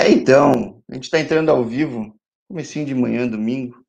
[0.00, 2.18] É, então, a gente está entrando ao vivo,
[2.48, 3.84] comecinho de manhã, domingo.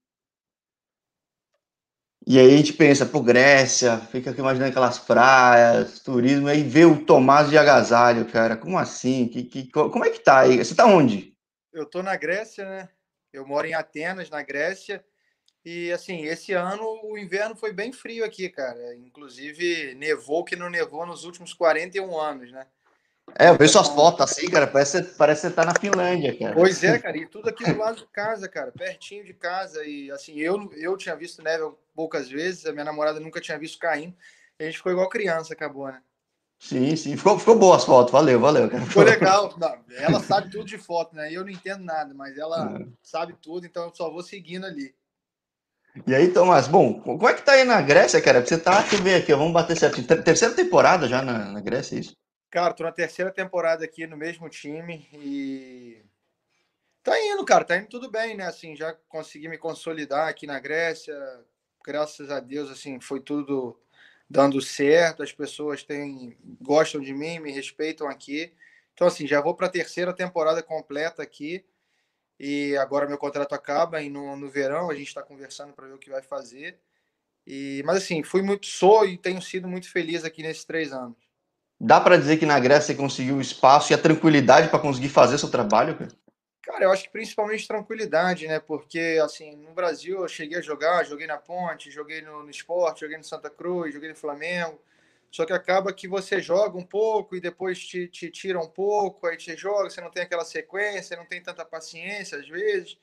[2.28, 7.06] E aí a gente pensa, pô, Grécia, fica imaginando aquelas praias, turismo, aí vê o
[7.06, 8.58] Tomás de agasalho, cara.
[8.58, 9.26] Como assim?
[9.30, 10.58] Que, que, como é que tá aí?
[10.58, 11.34] Você tá onde?
[11.72, 12.90] Eu tô na Grécia, né?
[13.32, 15.02] Eu moro em Atenas, na Grécia.
[15.64, 18.96] E assim, esse ano o inverno foi bem frio aqui, cara.
[18.96, 22.68] Inclusive, nevou que não nevou nos últimos 41 anos, né?
[23.38, 26.54] É, eu vejo suas fotos assim, cara, parece, parece que você tá na Finlândia, cara.
[26.54, 29.84] Pois é, cara, e tudo aqui do lado de casa, cara, pertinho de casa.
[29.86, 33.80] E assim, eu, eu tinha visto neve poucas vezes, a minha namorada nunca tinha visto
[33.80, 34.16] caindo.
[34.60, 36.02] A gente ficou igual criança, acabou, né?
[36.60, 38.70] Sim, sim, ficou, ficou boa as fotos, valeu, valeu.
[38.70, 38.86] Cara.
[38.86, 39.56] Ficou legal.
[39.58, 41.34] Não, ela sabe tudo de foto, né?
[41.34, 42.86] Eu não entendo nada, mas ela é.
[43.02, 44.94] sabe tudo, então eu só vou seguindo ali.
[46.06, 48.46] E aí, Tomás, bom, como é que tá aí na Grécia, cara?
[48.46, 50.02] Você tá, deixa eu ver aqui, vamos bater certo.
[50.24, 52.16] Terceira temporada já na, na Grécia, é isso?
[52.52, 56.04] Cara, tô na terceira temporada aqui no mesmo time e
[57.02, 58.46] tá indo, cara, tá indo tudo bem, né?
[58.46, 61.16] Assim, já consegui me consolidar aqui na Grécia.
[61.86, 63.80] Graças a Deus, assim, foi tudo
[64.30, 65.24] dando certo.
[65.24, 68.54] As pessoas têm gostam de mim, me respeitam aqui.
[68.94, 71.66] Então, assim, já vou para a terceira temporada completa aqui.
[72.38, 75.94] E agora meu contrato acaba e no, no verão a gente está conversando para ver
[75.94, 76.78] o que vai fazer.
[77.48, 81.31] E, mas assim, fui muito, sou e tenho sido muito feliz aqui nesses três anos.
[81.84, 85.10] Dá para dizer que na Grécia você conseguiu o espaço e a tranquilidade para conseguir
[85.10, 86.12] fazer seu trabalho, cara?
[86.62, 88.60] Cara, eu acho que principalmente tranquilidade, né?
[88.60, 93.02] Porque, assim, no Brasil eu cheguei a jogar, joguei na Ponte, joguei no, no Esporte,
[93.02, 94.80] joguei no Santa Cruz, joguei no Flamengo.
[95.32, 99.26] Só que acaba que você joga um pouco e depois te, te tira um pouco,
[99.26, 102.96] aí você joga, você não tem aquela sequência, não tem tanta paciência às vezes.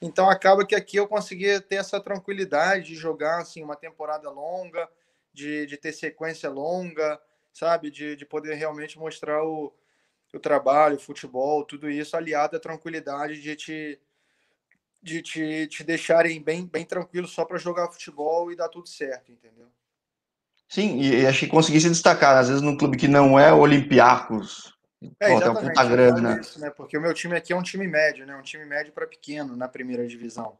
[0.00, 4.88] Então acaba que aqui eu consegui ter essa tranquilidade de jogar assim, uma temporada longa,
[5.34, 7.20] de, de ter sequência longa,
[7.52, 7.90] sabe?
[7.90, 9.72] De, de poder realmente mostrar o,
[10.32, 14.00] o trabalho, o futebol, tudo isso aliado à tranquilidade de te,
[15.02, 19.30] de te, te deixarem bem, bem tranquilo só para jogar futebol e dar tudo certo,
[19.30, 19.66] entendeu?
[20.68, 24.72] Sim, e acho que conseguir se destacar, às vezes num clube que não é Olympiacos,
[25.20, 26.40] é, Pô, exatamente, puta grana.
[26.40, 26.70] Isso, né?
[26.70, 28.36] Porque o meu time aqui é um time médio, né?
[28.36, 30.56] Um time médio para pequeno na primeira divisão.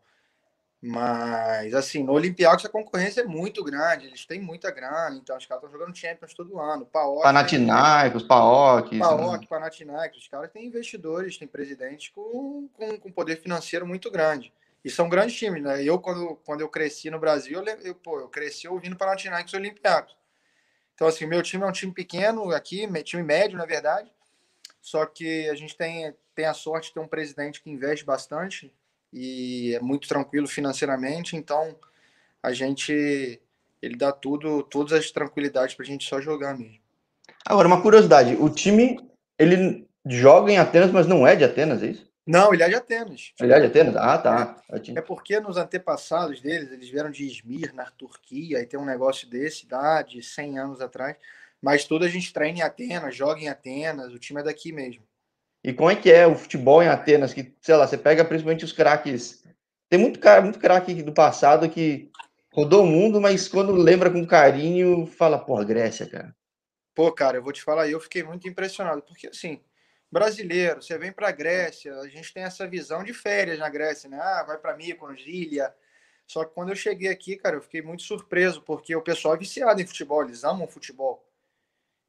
[0.85, 5.47] Mas, assim, no Olympiacos a concorrência é muito grande, eles têm muita grana, então os
[5.47, 6.85] caras estão jogando Champions todo ano.
[6.85, 8.99] Paok, Panathinaikos, Paok.
[8.99, 9.47] Paok, né?
[9.49, 14.53] Panathinaikos, os caras têm investidores, têm presidentes com, com, com poder financeiro muito grande.
[14.85, 15.85] E são grandes times, né?
[15.85, 20.17] Eu, quando, quando eu cresci no Brasil, eu, eu, pô, eu cresci ouvindo Panathinaikos Olympiacos.
[20.97, 24.13] Então, assim, meu time é um time pequeno aqui, time médio, na verdade,
[24.81, 28.75] só que a gente tem, tem a sorte de ter um presidente que investe bastante,
[29.13, 31.77] e é muito tranquilo financeiramente, então
[32.43, 33.41] a gente
[33.81, 36.81] ele dá tudo, todas as tranquilidades para a gente só jogar mesmo.
[37.45, 38.99] Agora, uma curiosidade, o time
[39.37, 42.13] ele joga em Atenas, mas não é de Atenas, é isso?
[42.25, 43.33] Não, ele é de Atenas.
[43.41, 43.97] Ele é de Atenas?
[43.97, 44.57] Ah, tá.
[44.71, 48.85] É, é porque nos antepassados deles, eles vieram de Izmir, na Turquia, e tem um
[48.85, 51.17] negócio desse, dá, de 100 anos atrás.
[51.61, 55.03] Mas tudo a gente treina em Atenas, joga em Atenas, o time é daqui mesmo.
[55.65, 57.33] E como é que é o futebol em Atenas?
[57.33, 59.45] Que, sei lá, você pega principalmente os craques.
[59.89, 62.11] Tem muito cara, muito craque do passado que
[62.53, 66.35] rodou o mundo, mas quando lembra com carinho, fala, porra, Grécia, cara.
[66.95, 69.61] Pô, cara, eu vou te falar, eu fiquei muito impressionado, porque assim,
[70.11, 74.19] brasileiro, você vem para Grécia, a gente tem essa visão de férias na Grécia, né?
[74.21, 75.73] Ah, vai para Mykonos, Ilha.
[76.27, 79.39] Só que quando eu cheguei aqui, cara, eu fiquei muito surpreso, porque o pessoal é
[79.39, 81.25] viciado em futebol, eles amam futebol.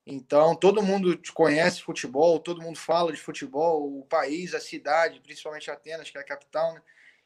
[0.05, 5.71] Então, todo mundo conhece futebol, todo mundo fala de futebol, o país, a cidade, principalmente
[5.71, 6.81] Atenas, que é a capital, né?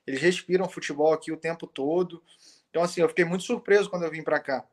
[0.06, 2.24] Eles respiram futebol aqui o tempo todo.
[2.70, 4.66] Então, assim, eu fiquei muito surpreso quando eu vim para cá.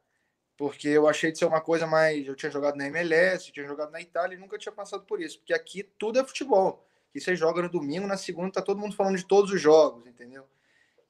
[0.56, 2.26] Porque eu achei de ser uma coisa mais.
[2.26, 5.38] Eu tinha jogado na MLS, tinha jogado na Itália e nunca tinha passado por isso.
[5.38, 6.86] Porque aqui tudo é futebol.
[7.10, 10.06] Aqui você joga no domingo, na segunda tá todo mundo falando de todos os jogos,
[10.06, 10.46] entendeu?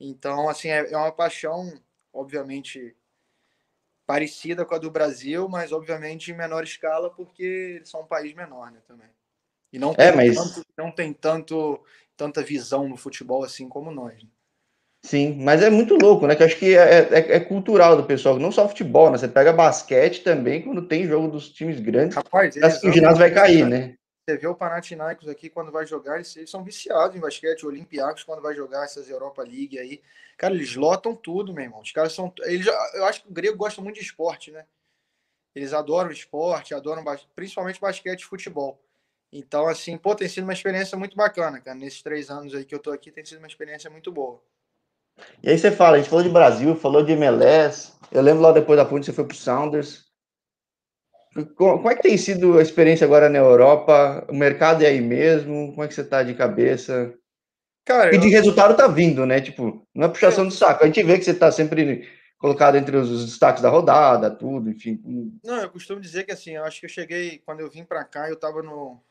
[0.01, 1.79] Então, assim, é, é uma paixão,
[2.13, 2.97] obviamente,
[4.07, 8.35] parecida com a do Brasil, mas obviamente em menor escala, porque eles são um país
[8.35, 9.09] menor, né, também.
[9.73, 10.35] E não é, tem, é, mas...
[10.37, 11.81] tanto, não tem tanto,
[12.17, 14.23] tanta visão no futebol assim como nós.
[14.23, 14.29] Né?
[15.05, 16.35] Sim, mas é muito louco, né?
[16.35, 19.19] Que acho que é, é, é, cultural do pessoal, não só futebol, né?
[19.19, 23.67] Você pega basquete também, quando tem jogo dos times grandes, Rapaz, o ginásio vai cair,
[23.67, 23.97] né?
[24.27, 27.69] Você vê o Panathinaikos aqui quando vai jogar, eles, eles são viciados em basquete, o
[27.69, 30.01] Olympiacos quando vai jogar essas Europa League aí.
[30.39, 31.81] Cara, eles lotam tudo, meu irmão.
[31.81, 32.33] Os caras são.
[32.45, 34.65] Eles, eu acho que o grego gosta muito de esporte, né?
[35.55, 37.05] Eles adoram esporte, adoram
[37.37, 38.81] principalmente basquete e futebol.
[39.31, 41.77] Então, assim, pô, tem sido uma experiência muito bacana, cara.
[41.77, 44.41] Nesses três anos aí que eu tô aqui, tem sido uma experiência muito boa.
[45.43, 47.93] E aí você fala, a gente falou de Brasil, falou de MLS.
[48.11, 50.04] Eu lembro lá depois da ponte você foi pro Sounders.
[51.57, 54.25] Como é que tem sido a experiência agora na Europa?
[54.29, 55.71] O mercado é aí mesmo?
[55.71, 57.13] Como é que você está de cabeça?
[57.85, 58.33] Cara, e de eu...
[58.33, 59.41] resultado tá vindo, né?
[59.41, 60.47] Tipo, não é puxação é.
[60.49, 60.85] do saco.
[60.85, 62.09] A gente vê que você está sempre
[62.39, 65.01] colocado entre os destaques da rodada, tudo, enfim.
[65.43, 68.05] Não, eu costumo dizer que assim, eu acho que eu cheguei, quando eu vim para
[68.05, 69.03] cá, eu estava no,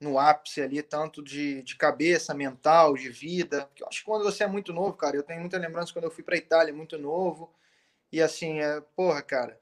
[0.00, 3.68] no ápice ali, tanto de, de cabeça, mental, de vida.
[3.80, 6.10] Eu acho que quando você é muito novo, cara, eu tenho muita lembrança quando eu
[6.10, 7.52] fui para Itália, muito novo.
[8.12, 9.58] E assim, é, porra, cara,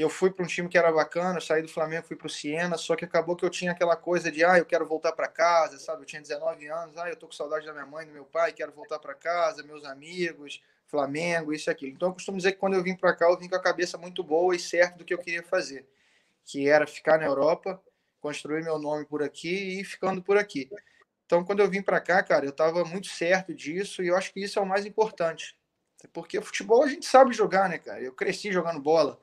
[0.00, 2.76] eu fui para um time que era bacana, saí do Flamengo, fui para o Siena,
[2.76, 5.78] só que acabou que eu tinha aquela coisa de, ah, eu quero voltar para casa,
[5.78, 6.02] sabe?
[6.02, 8.52] Eu tinha 19 anos, ah, eu tô com saudade da minha mãe, do meu pai,
[8.52, 11.92] quero voltar para casa, meus amigos, Flamengo, isso e aquilo.
[11.92, 13.98] Então eu costumo dizer que quando eu vim para cá, eu vim com a cabeça
[13.98, 15.86] muito boa e certo do que eu queria fazer,
[16.44, 17.82] que era ficar na Europa,
[18.20, 20.70] construir meu nome por aqui e ficando por aqui.
[21.26, 24.32] Então, quando eu vim para cá, cara, eu estava muito certo disso e eu acho
[24.32, 25.56] que isso é o mais importante.
[26.12, 28.00] Porque futebol a gente sabe jogar, né, cara?
[28.00, 29.18] Eu cresci jogando bola.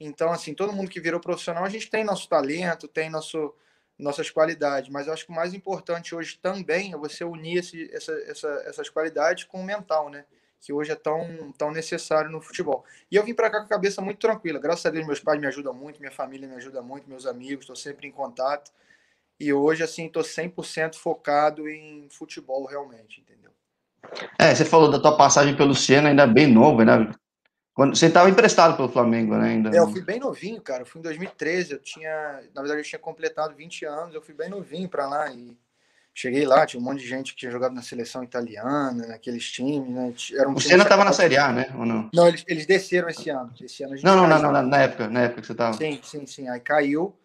[0.00, 3.54] Então, assim, todo mundo que virou profissional, a gente tem nosso talento, tem nosso,
[3.98, 7.94] nossas qualidades, mas eu acho que o mais importante hoje também é você unir esse,
[7.94, 10.24] essa, essa, essas qualidades com o mental, né?
[10.58, 12.84] Que hoje é tão, tão necessário no futebol.
[13.10, 14.58] E eu vim para cá com a cabeça muito tranquila.
[14.58, 17.64] Graças a Deus, meus pais me ajudam muito, minha família me ajuda muito, meus amigos,
[17.64, 18.70] estou sempre em contato.
[19.38, 23.50] E hoje, assim, estou 100% focado em futebol realmente, entendeu?
[24.38, 27.10] É, você falou da tua passagem pelo Siena, ainda bem novo, né?
[27.80, 29.52] Quando, você estava emprestado pelo Flamengo, né?
[29.52, 29.74] Ainda.
[29.74, 30.82] É, eu fui bem novinho, cara.
[30.82, 31.72] Eu fui em 2013.
[31.72, 34.14] Eu tinha, na verdade, eu tinha completado 20 anos.
[34.14, 35.56] Eu fui bem novinho para lá e
[36.12, 36.66] cheguei lá.
[36.66, 40.12] Tinha um monte de gente que tinha jogado na seleção italiana, naqueles times, né?
[40.38, 41.74] Era um o Senna estava na Série A, né?
[41.74, 42.10] Ou não?
[42.12, 43.50] Não, eles, eles desceram esse ano.
[43.58, 45.74] Esse ano não, não, não, não, na época, na época que você estava.
[45.78, 46.48] Sim, sim, sim.
[46.50, 47.18] Aí caiu.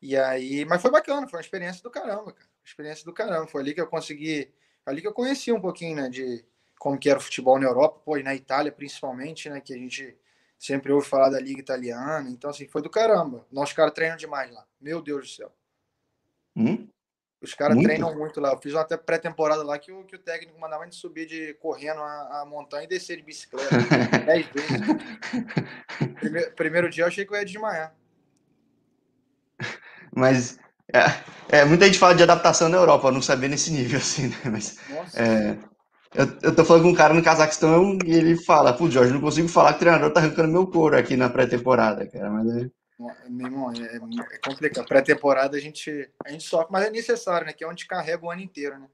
[0.00, 1.28] E aí, mas foi bacana.
[1.28, 2.48] Foi uma experiência do caramba, cara.
[2.64, 3.46] Experiência do caramba.
[3.46, 4.50] Foi ali que eu consegui,
[4.86, 6.08] ali que eu conheci um pouquinho, né?
[6.08, 6.42] De
[6.78, 9.78] como que era o futebol na Europa, pô, e na Itália principalmente, né, que a
[9.78, 10.16] gente
[10.58, 13.46] sempre ouve falar da liga italiana, então assim, foi do caramba.
[13.50, 15.52] Nossos caras treinam demais lá, meu Deus do céu.
[16.56, 16.88] Hum?
[17.44, 18.52] Os caras treinam muito lá.
[18.52, 21.52] Eu fiz uma pré-temporada lá que o, que o técnico mandava a gente subir de
[21.54, 23.68] correndo a, a montanha e descer de bicicleta.
[24.24, 24.80] dez vezes.
[26.18, 27.94] Primeiro, primeiro dia eu achei que eu ia desmaiar.
[30.16, 30.58] Mas
[30.92, 34.36] é, é, muita gente fala de adaptação na Europa, não sabia nesse nível assim, né?
[34.46, 34.78] Mas
[35.14, 35.58] é,
[36.14, 39.20] eu, eu tô falando com um cara no Cazaquistão e ele fala, pô, Jorge, não
[39.20, 42.70] consigo falar que o treinador tá arrancando meu couro aqui na pré-temporada, cara, mas é...
[43.28, 44.86] Meu irmão, é, é complicado.
[44.86, 47.52] Pré-temporada a gente, a gente sofre, mas é necessário, né?
[47.52, 48.86] Que é onde carrega o ano inteiro, né?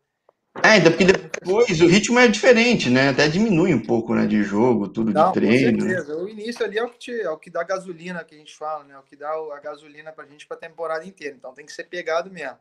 [0.64, 3.10] É, ainda porque depois o ritmo é diferente, né?
[3.10, 4.26] Até diminui um pouco, né?
[4.26, 5.78] De jogo, tudo Não, de treino.
[5.78, 6.16] Com certeza.
[6.16, 8.56] O início ali é o que, te, é o que dá gasolina, que a gente
[8.56, 8.94] fala, né?
[8.94, 11.36] É o que dá a gasolina pra gente pra temporada inteira.
[11.36, 12.58] Então tem que ser pegado mesmo.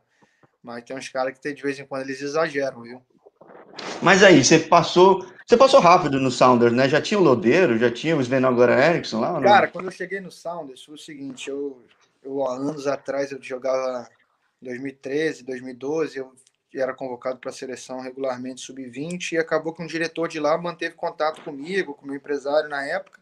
[0.62, 3.02] Mas tem uns caras que de vez em quando eles exageram, viu?
[4.02, 5.26] Mas aí, você passou.
[5.46, 6.88] Você passou rápido no Sounders, né?
[6.88, 9.40] Já tinha o Lodeiro, já tinha o Sven Agora Erickson lá?
[9.42, 11.82] Cara, quando eu cheguei no Sounders, foi o seguinte, eu,
[12.22, 14.08] eu há anos atrás eu jogava
[14.62, 16.32] 2013, 2012, eu
[16.72, 20.94] era convocado para a seleção regularmente sub-20 e acabou que um diretor de lá manteve
[20.94, 23.20] contato comigo, com meu empresário na época.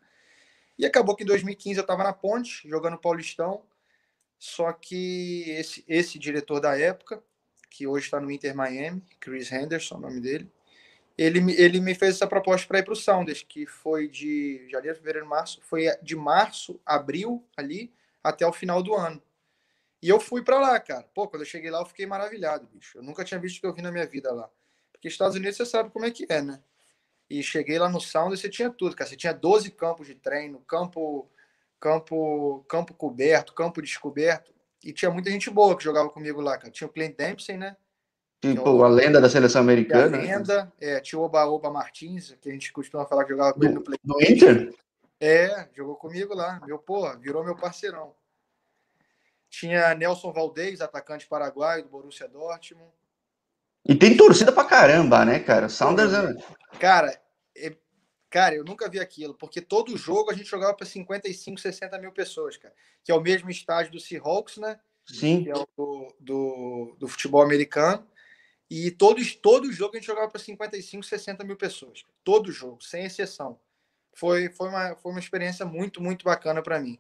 [0.79, 3.63] E acabou que em 2015 eu estava na Ponte, jogando Paulistão.
[4.39, 7.23] Só que esse, esse diretor da época
[7.71, 10.51] que hoje está no Inter Miami, Chris Henderson, o nome dele.
[11.17, 14.97] Ele, ele me fez essa proposta para ir para o Sounders, que foi de janeiro,
[14.97, 17.93] fevereiro, março, foi de março, abril ali
[18.23, 19.21] até o final do ano.
[20.01, 21.05] E eu fui para lá, cara.
[21.13, 22.99] Pô, quando eu cheguei lá, eu fiquei maravilhado, bicho.
[22.99, 24.49] Eu nunca tinha visto o que eu vi na minha vida lá.
[24.93, 26.63] Porque Estados Unidos você sabe como é que é, né?
[27.29, 29.11] E cheguei lá no Sounders, você tinha tudo, cara.
[29.11, 31.29] Você tinha 12 campos de treino, campo
[31.81, 34.53] campo campo coberto, campo descoberto.
[34.83, 36.71] E tinha muita gente boa que jogava comigo lá, cara.
[36.71, 37.77] Tinha o Clint Dempsey, né?
[38.41, 38.85] Tipo, o...
[38.85, 40.17] a lenda da seleção americana.
[40.17, 43.53] A lenda, é, tinha o Oba Oba Martins, que a gente costuma falar que jogava
[43.53, 43.99] com ele no Play.
[44.05, 44.73] No Inter?
[45.21, 46.61] É, jogou comigo lá.
[46.65, 48.15] Meu, porra, virou meu parceirão.
[49.51, 52.93] Tinha Nelson Valdez, atacante paraguaio do Borussia Dortmund.
[53.85, 55.69] E tem torcida pra caramba, né, cara?
[55.69, 56.35] Sounders é...
[56.79, 57.21] Cara,
[57.57, 57.75] é...
[58.31, 62.13] cara, eu nunca vi aquilo, porque todo jogo a gente jogava para 55, 60 mil
[62.13, 62.75] pessoas, cara
[63.09, 64.79] que é o mesmo estádio do Seahawks, né?
[65.07, 65.43] Sim.
[65.43, 68.07] Que é o do, do, do futebol americano.
[68.69, 72.05] E todos, todo jogo a gente jogava para 55, 60 mil pessoas.
[72.23, 73.59] Todo jogo, sem exceção.
[74.13, 76.99] Foi, foi, uma, foi uma experiência muito, muito bacana para mim.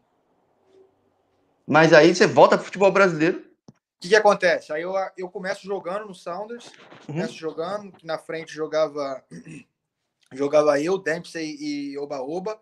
[1.67, 3.41] Mas aí você volta para o futebol brasileiro?
[3.69, 4.73] O que, que, acontece?
[4.73, 6.69] Aí eu, eu começo jogando no Sounders,
[7.01, 7.17] uhum.
[7.17, 9.23] começo jogando, na frente jogava
[10.33, 12.61] jogava eu, Dempsey e Oba Oba.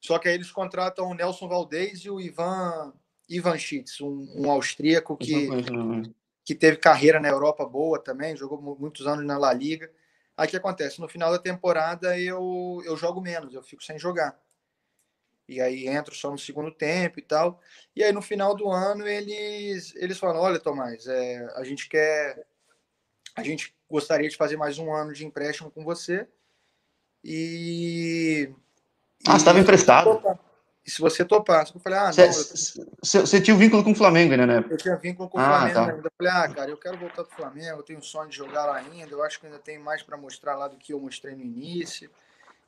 [0.00, 2.92] Só que aí eles contratam o Nelson Valdez e o Ivan
[3.28, 5.48] Ivan Schitz, um, um austríaco que,
[6.44, 9.90] que teve carreira na Europa boa também, jogou muitos anos na La Liga.
[10.36, 11.00] Aí o que acontece?
[11.00, 14.38] No final da temporada eu, eu jogo menos, eu fico sem jogar.
[15.48, 17.60] e aí entro só no segundo tempo e tal.
[17.96, 22.46] E aí no final do ano eles eles falam, olha Tomás, é, a gente quer,
[23.34, 26.28] a gente gostaria de fazer mais um ano de empréstimo com você
[27.28, 28.54] e
[29.26, 30.22] ah, você estava emprestado.
[30.86, 32.32] E se você topasse, eu falei, ah, não.
[33.02, 34.64] Você, tinha um vínculo com o Flamengo, né?
[34.70, 35.80] Eu tinha vínculo com o ah, Flamengo tá.
[35.80, 36.06] ainda.
[36.06, 38.66] Eu falei, ah, cara, eu quero voltar pro Flamengo, eu tenho um sonho de jogar
[38.66, 41.34] lá ainda, eu acho que ainda tem mais para mostrar lá do que eu mostrei
[41.34, 42.08] no início.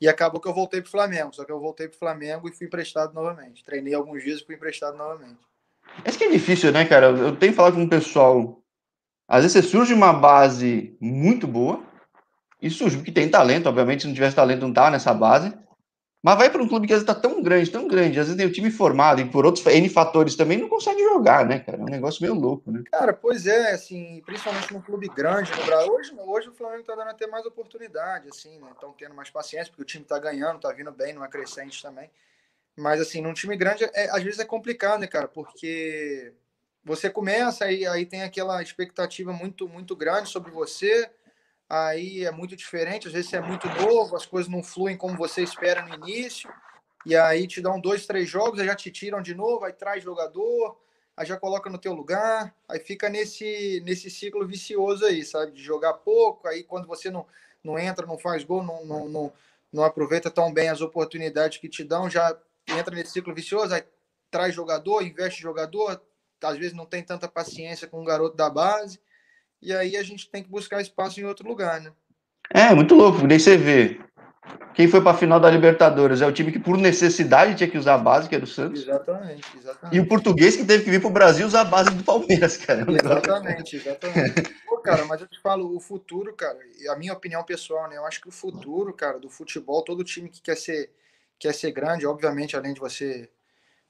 [0.01, 2.67] E acabou que eu voltei pro Flamengo, só que eu voltei pro Flamengo e fui
[2.67, 3.65] emprestado novamente.
[3.65, 5.39] Treinei alguns dias e fui emprestado novamente.
[6.05, 7.07] Acho que é difícil, né, cara?
[7.07, 8.61] Eu tenho falado com o pessoal.
[9.29, 11.85] Às vezes você surge uma base muito boa,
[12.61, 15.53] e surge porque tem talento, obviamente, se não tivesse talento, não tá nessa base.
[16.21, 18.37] Mas vai para um clube que às vezes está tão grande, tão grande, às vezes
[18.37, 21.79] tem o time formado e por outros N fatores também não consegue jogar, né, cara?
[21.79, 22.83] É um negócio meio louco, né?
[22.91, 25.93] Cara, pois é, assim, principalmente num clube grande no Brasil.
[25.93, 28.69] Hoje, hoje o Flamengo está dando até mais oportunidade, assim, né?
[28.73, 31.81] Estão tendo mais paciência, porque o time está ganhando, está vindo bem, não é crescente
[31.81, 32.11] também.
[32.77, 35.29] Mas, assim, num time grande, é, às vezes é complicado, né, cara?
[35.29, 36.33] Porque
[36.85, 41.09] você começa aí, aí tem aquela expectativa muito, muito grande sobre você
[41.69, 45.17] aí é muito diferente, às vezes você é muito novo, as coisas não fluem como
[45.17, 46.51] você espera no início,
[47.05, 50.03] e aí te dão dois, três jogos, aí já te tiram de novo, aí traz
[50.03, 50.79] jogador,
[51.17, 55.53] aí já coloca no teu lugar, aí fica nesse, nesse ciclo vicioso aí, sabe?
[55.53, 57.27] De jogar pouco, aí quando você não,
[57.63, 59.33] não entra, não faz gol, não, não, não,
[59.73, 63.85] não aproveita tão bem as oportunidades que te dão, já entra nesse ciclo vicioso, aí
[64.31, 66.01] traz jogador, investe jogador,
[66.43, 69.01] às vezes não tem tanta paciência com o garoto da base,
[69.61, 71.93] e aí a gente tem que buscar espaço em outro lugar, né?
[72.51, 73.27] É, muito louco.
[73.27, 74.01] Daí você vê.
[74.75, 77.77] Quem foi para a final da Libertadores é o time que, por necessidade, tinha que
[77.77, 78.83] usar a base, que era o Santos.
[78.83, 79.97] Exatamente, exatamente.
[79.97, 82.57] E o português que teve que vir para o Brasil usar a base do Palmeiras,
[82.57, 82.87] cara.
[82.89, 84.55] Exatamente, exatamente.
[84.67, 86.57] Pô, cara, mas eu te falo, o futuro, cara,
[86.91, 87.97] a minha opinião pessoal, né?
[87.97, 90.91] Eu acho que o futuro, cara, do futebol, todo time que quer ser,
[91.39, 93.29] quer ser grande, obviamente, além de você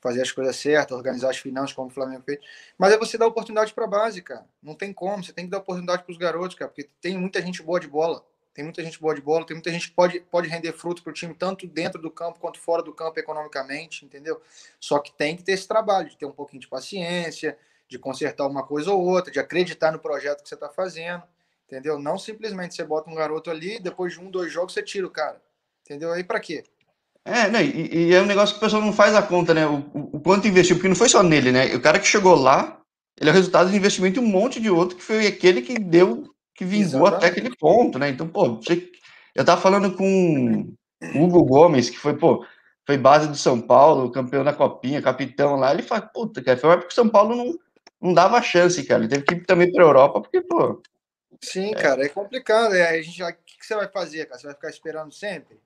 [0.00, 2.38] fazer as coisas certas, organizar as finanças como o Flamengo fez.
[2.76, 4.46] Mas é você dar oportunidade para a base, cara.
[4.62, 7.42] Não tem como, você tem que dar oportunidade para os garotos, cara, porque tem muita
[7.42, 8.24] gente boa de bola.
[8.58, 11.10] Tem muita gente boa de bola, tem muita gente que pode, pode render fruto para
[11.10, 14.42] o time, tanto dentro do campo quanto fora do campo economicamente, entendeu?
[14.80, 17.56] Só que tem que ter esse trabalho, de ter um pouquinho de paciência,
[17.88, 21.22] de consertar uma coisa ou outra, de acreditar no projeto que você está fazendo,
[21.68, 22.00] entendeu?
[22.00, 25.10] Não simplesmente você bota um garoto ali, depois de um, dois jogos você tira o
[25.10, 25.40] cara,
[25.82, 26.12] entendeu?
[26.12, 26.64] Aí para quê?
[27.24, 29.66] É, né, e, e, é um negócio que o pessoal não faz a conta, né?
[29.66, 31.74] O, o, quanto investiu, porque não foi só nele, né?
[31.74, 32.80] O cara que chegou lá,
[33.20, 35.78] ele é o resultado de investimento de um monte de outro, que foi aquele que
[35.78, 37.16] deu, que vingou Exatamente.
[37.16, 38.08] até aquele ponto, né?
[38.08, 38.90] Então, pô, você,
[39.34, 40.66] eu tava falando com
[41.14, 42.44] o Hugo Gomes, que foi, pô,
[42.86, 46.70] foi base do São Paulo, campeão da Copinha, capitão lá, ele fala, puta, cara, foi
[46.70, 47.54] uma época que o São Paulo não,
[48.00, 49.02] não dava chance, cara.
[49.02, 50.80] Ele teve que ir também pra Europa, porque, pô.
[51.40, 51.74] Sim, é.
[51.74, 52.74] cara, é complicado.
[52.74, 54.40] É, a gente, o que, que você vai fazer, cara?
[54.40, 55.60] Você vai ficar esperando sempre?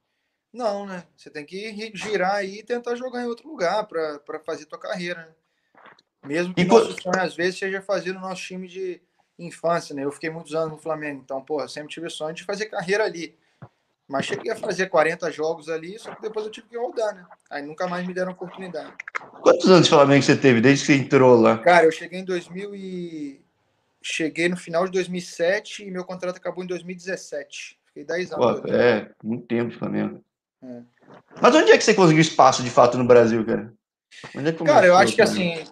[0.53, 1.05] Não, né?
[1.17, 5.21] Você tem que girar aí e tentar jogar em outro lugar para fazer tua carreira,
[5.21, 5.33] né?
[6.25, 9.01] Mesmo que e nosso sonho, às vezes, seja fazer no nosso time de
[9.39, 10.05] infância, né?
[10.05, 13.37] Eu fiquei muitos anos no Flamengo, então, pô, sempre tive sonho de fazer carreira ali.
[14.07, 17.25] Mas cheguei a fazer 40 jogos ali, só que depois eu tive que rodar, né?
[17.51, 18.93] Aí nunca mais me deram oportunidade.
[19.41, 21.59] Quantos anos de Flamengo você teve desde que você entrou lá?
[21.59, 23.41] Cara, eu cheguei em 2000 e...
[24.05, 27.79] Cheguei no final de 2007 e meu contrato acabou em 2017.
[27.87, 28.61] Fiquei 10 anos.
[28.61, 30.23] Pô, é, muito tempo Flamengo.
[30.63, 30.83] É.
[31.41, 33.73] Mas onde é que você conseguiu espaço de fato no Brasil, cara?
[34.37, 35.65] Onde é que cara, eu acho que assim.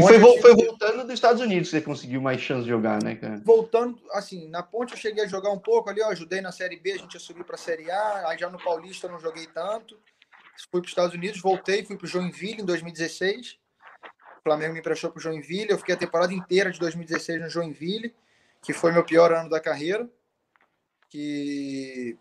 [0.00, 3.42] Foi, foi voltando dos Estados Unidos que você conseguiu mais chance de jogar, né, cara?
[3.44, 6.76] Voltando, assim, na ponte eu cheguei a jogar um pouco ali, eu ajudei na Série
[6.76, 9.20] B, a gente ia subir para a Série A, aí já no Paulista eu não
[9.20, 9.98] joguei tanto.
[10.70, 13.58] Fui para os Estados Unidos, voltei, fui para o Joinville em 2016.
[14.38, 17.50] O Flamengo me emprestou para o Joinville, eu fiquei a temporada inteira de 2016 no
[17.50, 18.14] Joinville,
[18.62, 20.08] que foi meu pior ano da carreira.
[21.10, 22.16] Que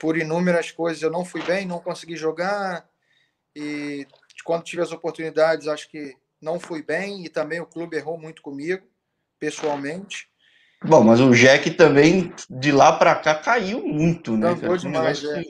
[0.00, 2.88] por inúmeras coisas eu não fui bem, não consegui jogar
[3.54, 4.06] e
[4.44, 8.40] quando tive as oportunidades acho que não fui bem e também o clube errou muito
[8.40, 8.84] comigo
[9.38, 10.28] pessoalmente.
[10.82, 14.48] Bom, mas o Jack também de lá para cá caiu muito, né?
[14.48, 15.42] Andou demais, é.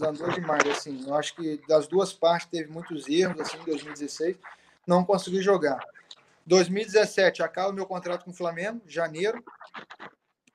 [0.00, 1.04] Andou demais, assim.
[1.06, 4.36] Eu acho que das duas partes teve muitos erros, assim, em 2016.
[4.86, 5.78] Não consegui jogar.
[6.46, 9.44] 2017 acaba o meu contrato com o Flamengo, janeiro.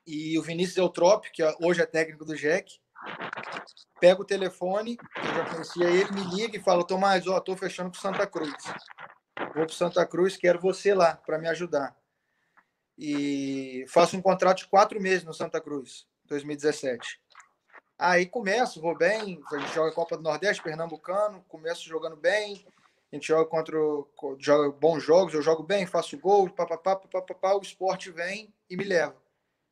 [0.06, 2.80] E o Vinícius Eutrópio, que hoje é técnico do Jack,
[4.00, 7.90] pega o telefone, eu já conhecia ele, me liga e fala: Tomás, ó, tô fechando
[7.90, 8.54] com Santa Cruz.
[9.56, 11.96] Vou para Santa Cruz, quero você lá para me ajudar.
[12.98, 17.22] E faço um contrato de quatro meses no Santa Cruz, 2017.
[18.00, 22.66] Aí começo, vou bem, a gente joga Copa do Nordeste, Pernambucano, começo jogando bem,
[23.12, 23.76] a gente joga contra
[24.38, 28.84] joga bons jogos, eu jogo bem, faço gol, papapá, papapá, o esporte vem e me
[28.84, 29.16] leva.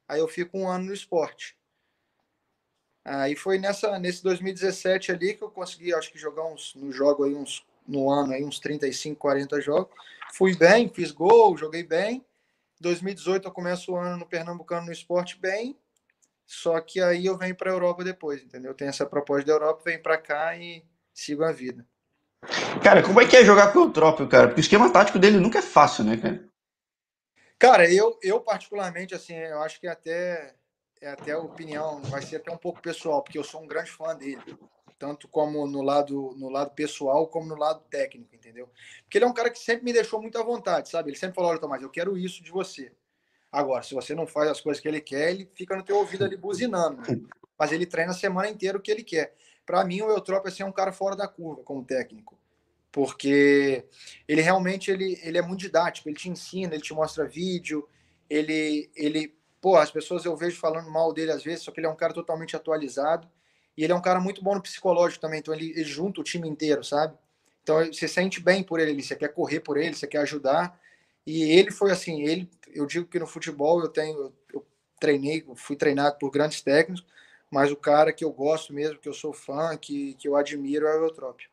[0.07, 1.57] Aí eu fico um ano no esporte.
[3.05, 7.23] Aí foi nessa, nesse 2017 ali que eu consegui, acho que jogar uns, no jogo
[7.23, 9.95] aí, uns, no ano aí, uns 35, 40 jogos.
[10.33, 12.25] Fui bem, fiz gol, joguei bem.
[12.81, 15.77] 2018 eu começo o ano no Pernambucano no esporte bem,
[16.45, 18.71] só que aí eu venho para a Europa depois, entendeu?
[18.71, 20.83] Eu tenho essa proposta da Europa, venho para cá e
[21.13, 21.85] sigo a vida.
[22.83, 24.47] Cara, como é que é jogar com o Eutrópio, cara?
[24.47, 26.43] Porque o esquema tático dele nunca é fácil, né, cara?
[27.57, 30.53] Cara, eu, eu particularmente, assim, eu acho que até
[31.01, 33.91] é até a opinião, vai ser até um pouco pessoal, porque eu sou um grande
[33.91, 34.41] fã dele,
[34.97, 38.69] tanto como no lado no lado pessoal como no lado técnico, entendeu?
[39.03, 41.09] Porque ele é um cara que sempre me deixou muito à vontade, sabe?
[41.09, 42.91] Ele sempre falou, olha, Tomás, eu quero isso de você.
[43.51, 46.25] Agora, se você não faz as coisas que ele quer, ele fica no teu ouvido
[46.25, 47.01] ali buzinando.
[47.01, 47.21] Né?
[47.57, 49.33] Mas ele treina a semana inteira o que ele quer.
[49.65, 52.37] Para mim, o Eutrópio é um cara fora da curva como técnico.
[52.91, 53.85] Porque
[54.27, 57.87] ele realmente ele, ele é muito didático, ele te ensina, ele te mostra vídeo,
[58.29, 61.87] ele, ele pô, as pessoas eu vejo falando mal dele às vezes, só que ele
[61.87, 63.27] é um cara totalmente atualizado.
[63.77, 66.23] E ele é um cara muito bom no psicológico também, então ele, ele junta o
[66.23, 67.17] time inteiro, sabe?
[67.61, 70.79] Então você sente bem por ele, você quer correr por ele, você quer ajudar.
[71.25, 74.65] E ele foi assim, ele, eu digo que no futebol eu tenho, eu
[74.99, 77.05] treinei, fui treinado por grandes técnicos,
[77.49, 80.85] mas o cara que eu gosto mesmo, que eu sou fã, que, que eu admiro
[80.85, 81.49] é o Eutrópio.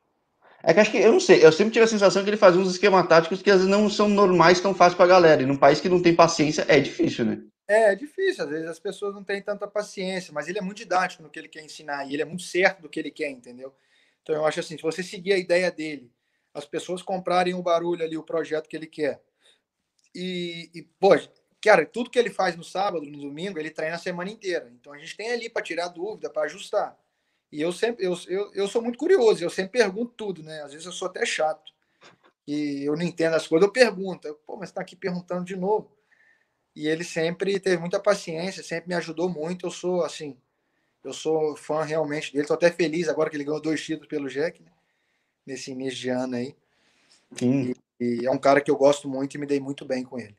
[0.62, 2.60] É que acho que, eu não sei, eu sempre tive a sensação que ele fazia
[2.60, 5.42] uns esquemas táticos que às vezes não são normais tão fácil pra galera.
[5.42, 7.42] E num país que não tem paciência, é difícil, né?
[7.68, 10.78] É, é difícil, às vezes as pessoas não têm tanta paciência, mas ele é muito
[10.78, 13.30] didático no que ele quer ensinar e ele é muito certo do que ele quer,
[13.30, 13.74] entendeu?
[14.22, 16.12] Então eu acho assim, se você seguir a ideia dele,
[16.52, 19.22] as pessoas comprarem o barulho ali, o projeto que ele quer,
[20.14, 21.10] e, e pô,
[21.62, 24.70] cara, tudo que ele faz no sábado, no domingo, ele treina a semana inteira.
[24.78, 26.98] Então a gente tem ali para tirar dúvida, para ajustar.
[27.50, 30.62] E eu sempre, eu, eu, eu sou muito curioso, eu sempre pergunto tudo, né?
[30.62, 31.72] Às vezes eu sou até chato.
[32.46, 34.26] E eu não entendo as coisas, eu pergunto.
[34.26, 35.96] Eu, Pô, mas está aqui perguntando de novo.
[36.74, 39.66] E ele sempre teve muita paciência, sempre me ajudou muito.
[39.66, 40.36] Eu sou, assim,
[41.04, 42.44] eu sou fã realmente dele.
[42.44, 44.70] Estou até feliz agora que ele ganhou dois títulos pelo Jack, né?
[45.46, 46.54] nesse início de ano aí.
[47.40, 50.18] E, e, é um cara que eu gosto muito e me dei muito bem com
[50.18, 50.36] ele.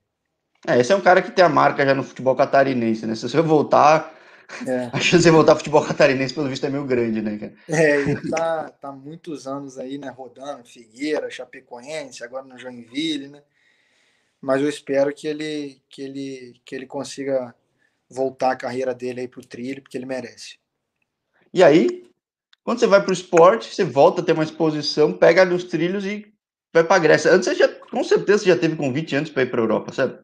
[0.65, 3.15] É, esse é um cara que tem a marca já no futebol catarinense, né?
[3.15, 4.15] Se você voltar,
[4.65, 4.89] é.
[4.93, 7.53] a chance de voltar ao futebol catarinense, pelo visto, é meio grande, né, cara?
[7.67, 13.41] É, ele tá, tá muitos anos aí, né, rodando, Figueira, Chapecoense, agora no Joinville, né?
[14.43, 17.55] Mas eu espero que ele, que ele, que ele consiga
[18.09, 20.59] voltar a carreira dele aí para o trilho, porque ele merece.
[21.53, 22.11] E aí,
[22.61, 26.05] quando você vai para o esporte, você volta a ter uma exposição, pega nos trilhos
[26.05, 26.29] e
[26.73, 27.31] vai para a Grécia.
[27.31, 29.93] Antes você já, com certeza, você já teve convite antes para ir para a Europa,
[29.93, 30.21] sabe?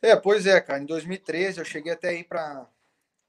[0.00, 0.80] É, pois é, cara.
[0.80, 2.64] Em 2013 eu cheguei até ir para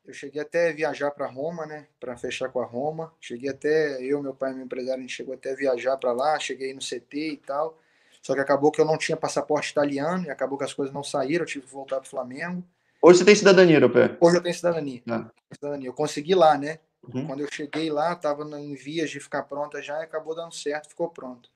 [0.05, 3.13] eu cheguei até viajar para Roma, né, para fechar com a Roma.
[3.19, 6.71] Cheguei até eu, meu pai, meu empresário, a gente chegou até viajar para lá, cheguei
[6.71, 7.79] no CT e tal.
[8.21, 11.03] Só que acabou que eu não tinha passaporte italiano e acabou que as coisas não
[11.03, 12.63] saíram, eu tive que voltar para o Flamengo.
[13.01, 14.17] Hoje você tem cidadania europeia?
[14.19, 15.01] Hoje eu tenho cidadania.
[15.09, 15.29] Ah.
[15.53, 15.87] cidadania.
[15.87, 16.79] Eu consegui lá, né?
[17.01, 17.25] Uhum.
[17.25, 20.89] Quando eu cheguei lá, estava em vias de ficar pronta já e acabou dando certo,
[20.89, 21.49] ficou pronto.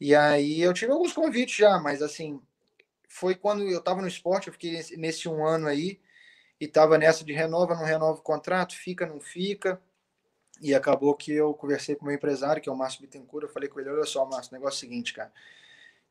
[0.00, 2.40] E aí eu tive alguns convites já, mas assim,
[3.08, 6.00] foi quando eu estava no esporte, eu fiquei nesse, um ano aí
[6.60, 9.80] e estava nessa de renova, não renova o contrato, fica, não fica.
[10.62, 13.52] E acabou que eu conversei com o meu empresário, que é o Márcio Bittencourt, eu
[13.52, 15.32] falei com ele, olha só, Márcio, negócio é o seguinte, cara,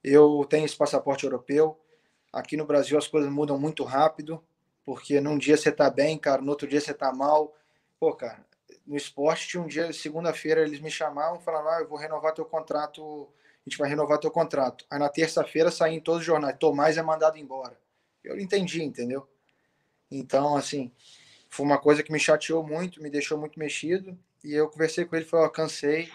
[0.03, 1.79] eu tenho esse passaporte europeu,
[2.33, 4.43] aqui no Brasil as coisas mudam muito rápido,
[4.83, 7.55] porque num dia você tá bem, cara, no outro dia você tá mal.
[7.99, 8.45] Pô, cara,
[8.85, 12.43] no esporte um dia, segunda-feira, eles me chamavam e falavam, ah, eu vou renovar teu
[12.43, 13.29] contrato,
[13.65, 14.85] a gente vai renovar teu contrato.
[14.89, 17.79] Aí na terça-feira saí em todos os jornais, Tomás é mandado embora.
[18.23, 19.27] Eu entendi, entendeu?
[20.09, 20.91] Então, assim,
[21.47, 24.17] foi uma coisa que me chateou muito, me deixou muito mexido.
[24.43, 26.11] E eu conversei com ele falei, ó, oh, cansei.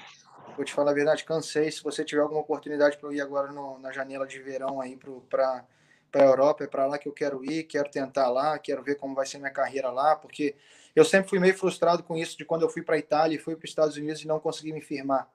[0.57, 1.71] Vou te falar a verdade, cansei.
[1.71, 4.97] Se você tiver alguma oportunidade para eu ir agora no, na janela de verão aí
[5.29, 5.65] para
[6.11, 8.95] para a Europa, é para lá que eu quero ir, quero tentar lá, quero ver
[8.95, 10.55] como vai ser minha carreira lá, porque
[10.95, 13.39] eu sempre fui meio frustrado com isso de quando eu fui para a Itália e
[13.39, 15.31] fui para os Estados Unidos e não consegui me firmar.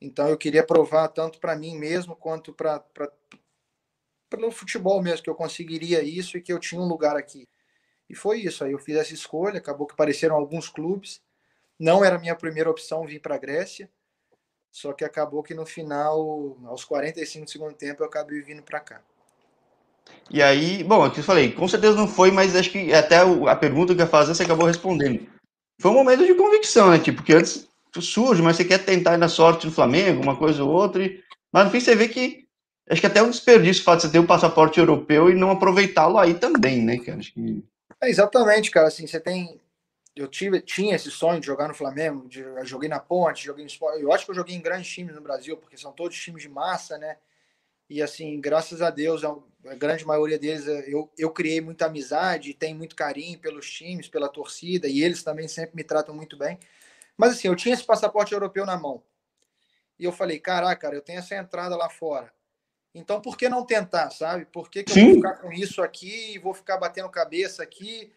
[0.00, 2.82] Então eu queria provar tanto para mim mesmo quanto para
[4.30, 7.48] pelo futebol mesmo que eu conseguiria isso e que eu tinha um lugar aqui.
[8.08, 8.64] E foi isso.
[8.64, 11.20] Aí eu fiz essa escolha, acabou que apareceram alguns clubes
[11.78, 13.88] não era a minha primeira opção vir para a Grécia,
[14.70, 18.80] só que acabou que no final, aos 45 do segundo tempo, eu acabei vindo para
[18.80, 19.00] cá.
[20.30, 23.56] E aí, bom, aqui eu falei, com certeza não foi, mas acho que até a
[23.56, 25.26] pergunta que eu ia fazer você acabou respondendo.
[25.80, 26.98] Foi um momento de convicção, né?
[26.98, 27.68] Tipo, porque antes
[28.00, 31.22] surge, mas você quer tentar ir na sorte no Flamengo, uma coisa ou outra, e...
[31.52, 32.46] mas no fim você vê que
[32.88, 35.34] acho que até é um desperdício o fato de você ter um passaporte europeu e
[35.34, 37.18] não aproveitá-lo aí também, né, cara?
[37.18, 37.64] Acho que...
[38.00, 38.88] É, exatamente, cara.
[38.88, 39.58] Assim, você tem
[40.20, 43.70] eu tive, tinha esse sonho de jogar no Flamengo, de, joguei na Ponte, joguei no
[43.70, 44.00] Sport.
[44.00, 46.48] Eu acho que eu joguei em grandes times no Brasil, porque são todos times de
[46.48, 47.16] massa, né?
[47.88, 49.34] E assim, graças a Deus, a
[49.76, 54.88] grande maioria deles eu, eu criei muita amizade, tenho muito carinho pelos times, pela torcida,
[54.88, 56.58] e eles também sempre me tratam muito bem.
[57.16, 59.02] Mas assim, eu tinha esse passaporte europeu na mão.
[59.98, 62.32] E eu falei, caraca, cara, eu tenho essa entrada lá fora.
[62.94, 64.44] Então, por que não tentar, sabe?
[64.46, 68.12] Por que, que eu vou ficar com isso aqui e vou ficar batendo cabeça aqui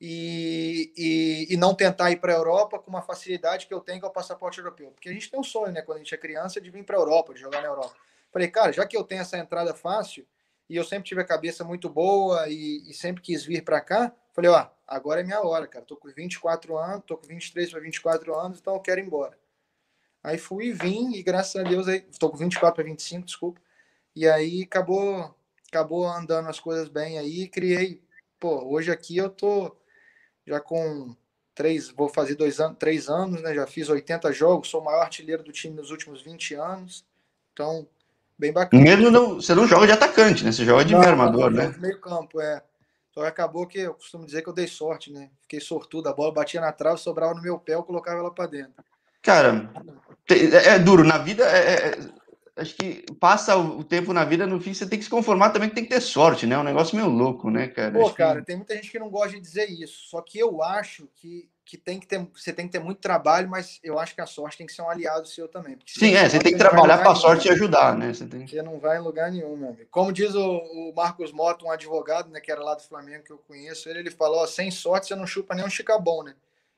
[0.00, 1.02] e, e,
[1.48, 4.12] e não tentar ir para a Europa com uma facilidade que eu tenho com o
[4.12, 4.90] passaporte europeu?
[4.90, 6.96] Porque a gente tem um sonho, né, quando a gente é criança, de vir para
[6.96, 7.94] a Europa, de jogar na Europa.
[8.30, 10.26] Falei, cara, já que eu tenho essa entrada fácil
[10.68, 14.12] e eu sempre tive a cabeça muito boa e, e sempre quis vir para cá,
[14.32, 15.84] falei, ó, agora é minha hora, cara.
[15.84, 19.38] Tô com 24 anos, tô com 23 para 24 anos, então eu quero ir embora.
[20.22, 23.60] Aí fui e vim, e graças a Deus, aí, tô com 24 para 25, desculpa.
[24.14, 25.34] E aí acabou,
[25.68, 28.02] acabou andando as coisas bem aí, criei.
[28.40, 29.76] Pô, hoje aqui eu tô
[30.46, 31.14] já com
[31.56, 33.54] três, vou fazer dois anos, três anos, né?
[33.54, 37.04] Já fiz 80 jogos, sou o maior artilheiro do time nos últimos 20 anos.
[37.52, 37.88] Então,
[38.38, 38.80] bem bacana.
[38.80, 40.52] Mesmo não, você não joga de atacante, né?
[40.52, 41.74] Você joga de não, meio armador, né?
[41.78, 42.62] Meio campo, é.
[43.10, 45.30] Só acabou que eu costumo dizer que eu dei sorte, né?
[45.40, 48.50] Fiquei sortudo, a bola batia na trave, sobrava no meu pé, eu colocava ela para
[48.50, 48.84] dentro.
[49.22, 49.70] Cara,
[50.30, 51.02] é, é duro.
[51.02, 51.98] Na vida, é, é,
[52.56, 55.68] acho que passa o tempo na vida, no fim você tem que se conformar também
[55.68, 56.54] que tem que ter sorte, né?
[56.54, 57.92] É um negócio meio louco, né, cara?
[57.92, 58.46] Pô, acho cara, que...
[58.46, 60.08] tem muita gente que não gosta de dizer isso.
[60.08, 63.48] Só que eu acho que, que tem que ter, você tem que ter muito trabalho,
[63.48, 65.76] mas eu acho que a sorte tem que ser um aliado seu também.
[65.84, 68.14] Sim, é, você tem que trabalhar para a sorte e ajudar, né?
[68.14, 68.46] Você, tem...
[68.46, 69.88] você não vai em lugar nenhum, meu amigo.
[69.90, 73.32] Como diz o, o Marcos Mota, um advogado, né, que era lá do Flamengo, que
[73.32, 76.34] eu conheço, ele, ele falou, ó, sem sorte você não chupa nem um chicabão, né?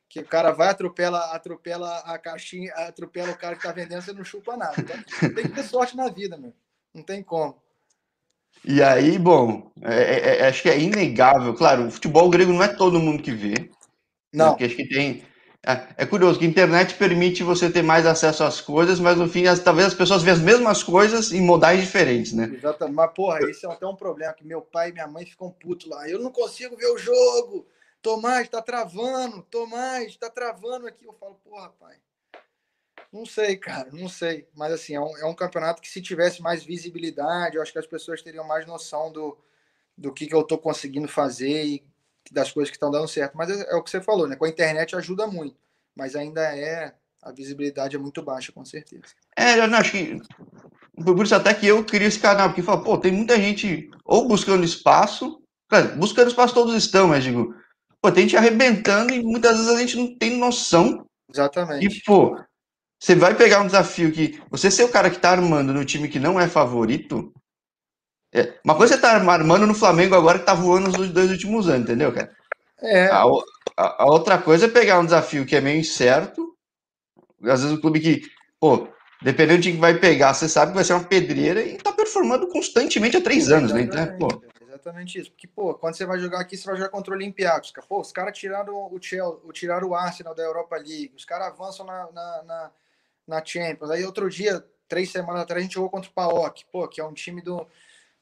[0.08, 4.12] Que o cara vai, atropela, atropela a caixinha, atropela o cara que tá vendendo, você
[4.12, 4.74] não chupa nada.
[4.78, 6.54] Então, tem que ter sorte na vida, meu.
[6.94, 7.60] Não tem como.
[8.64, 11.54] E aí, bom, é, é, é, acho que é inegável.
[11.54, 13.50] Claro, o futebol grego não é todo mundo que vê.
[13.50, 13.68] Né,
[14.32, 14.50] não.
[14.50, 15.22] Porque acho que tem.
[15.66, 19.28] É, é, curioso que a internet permite você ter mais acesso às coisas, mas no
[19.28, 22.50] fim, as, talvez as pessoas vejam as mesmas coisas em modais diferentes, né?
[22.54, 22.94] Exatamente.
[22.94, 25.88] Mas, porra, isso é até um problema, que meu pai e minha mãe ficam putos
[25.88, 26.08] lá.
[26.08, 27.66] Eu não consigo ver o jogo
[28.00, 31.04] Tomás, tá travando, Tomás, tá travando aqui.
[31.04, 31.96] Eu falo, porra, pai.
[33.12, 34.46] Não sei, cara, não sei.
[34.54, 37.78] Mas assim, é um, é um campeonato que se tivesse mais visibilidade, eu acho que
[37.78, 39.38] as pessoas teriam mais noção do,
[39.96, 41.84] do que, que eu tô conseguindo fazer e
[42.30, 43.36] das coisas que estão dando certo.
[43.36, 44.36] Mas é, é, o que você falou, né?
[44.36, 45.56] Com a internet ajuda muito,
[45.94, 49.06] mas ainda é a visibilidade é muito baixa, com certeza.
[49.36, 50.16] É, eu acho que
[51.02, 54.28] por isso até que eu queria esse canal, porque fala, pô, tem muita gente ou
[54.28, 55.42] buscando espaço,
[55.96, 57.54] buscando espaço todos estão, mas digo,
[58.00, 61.06] pô, tem gente arrebentando e muitas vezes a gente não tem noção.
[61.32, 61.86] Exatamente.
[61.86, 62.38] E, pô,
[62.98, 66.08] você vai pegar um desafio que você ser o cara que tá armando no time
[66.08, 67.32] que não é favorito.
[68.32, 71.30] É, uma coisa é você tá armando no Flamengo agora que tá voando nos dois
[71.30, 72.30] últimos anos, entendeu, cara?
[72.80, 73.06] É.
[73.06, 73.24] A,
[73.76, 76.54] a, a outra coisa é pegar um desafio que é meio incerto.
[77.42, 78.22] Às vezes o clube que,
[78.60, 78.88] pô,
[79.22, 82.48] dependendo de quem vai pegar, você sabe que vai ser uma pedreira e tá performando
[82.48, 83.82] constantemente há três anos, né?
[83.82, 84.28] Então, pô
[84.80, 85.30] exatamente isso.
[85.30, 87.72] Porque, pô, quando você vai jogar aqui, você vai jogar contra o Olympiacos.
[87.88, 91.84] Pô, os caras tiraram o Chelsea, tiraram o Arsenal da Europa League, os caras avançam
[91.84, 92.70] na, na, na,
[93.26, 93.90] na, Champions.
[93.90, 97.04] Aí outro dia, três semanas atrás, a gente jogou contra o PAOK, pô, que é
[97.04, 97.66] um time do,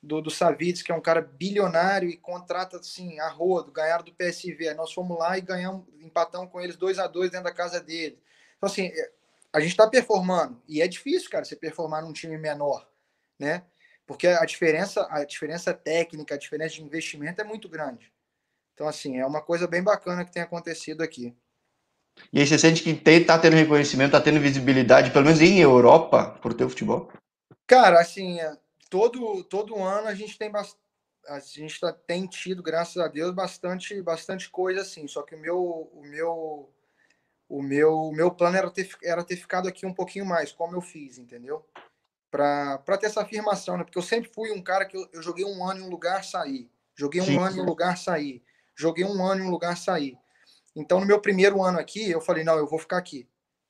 [0.03, 4.15] do, do Savitz, que é um cara bilionário e contrata assim, a rodo, ganharam do
[4.15, 4.69] PSV.
[4.69, 7.81] Aí nós fomos lá e ganhamos, empatamos com eles 2 a 2 dentro da casa
[7.81, 8.19] dele.
[8.57, 9.13] Então, assim, é,
[9.53, 10.61] a gente está performando.
[10.69, 12.89] E é difícil, cara, você performar num time menor,
[13.39, 13.63] né?
[14.07, 18.13] Porque a diferença, a diferença técnica, a diferença de investimento é muito grande.
[18.75, 21.35] Então, assim, é uma coisa bem bacana que tem acontecido aqui.
[22.33, 26.39] E aí você sente que está tendo reconhecimento, está tendo visibilidade, pelo menos em Europa,
[26.41, 27.11] por teu futebol?
[27.67, 28.57] Cara, assim, é,
[28.89, 30.87] todo, todo ano a gente tem bastante
[31.29, 35.07] a gente tá, tem tido, graças a Deus, bastante, bastante coisa assim.
[35.09, 36.71] Só que o meu, o meu,
[37.49, 40.81] o meu, meu plano era ter, era ter ficado aqui um pouquinho mais, como eu
[40.81, 41.65] fiz, entendeu?
[42.37, 43.85] Para ter essa afirmação, né?
[43.85, 46.23] Porque eu sempre fui um cara que eu, eu joguei um ano em um lugar,
[46.23, 46.69] saí.
[46.95, 47.59] Joguei um sim, ano sim.
[47.59, 48.43] em um lugar, saí.
[48.75, 50.19] Joguei um ano em um lugar, saí.
[50.75, 53.27] Então, no meu primeiro ano aqui, eu falei, não, eu vou ficar aqui.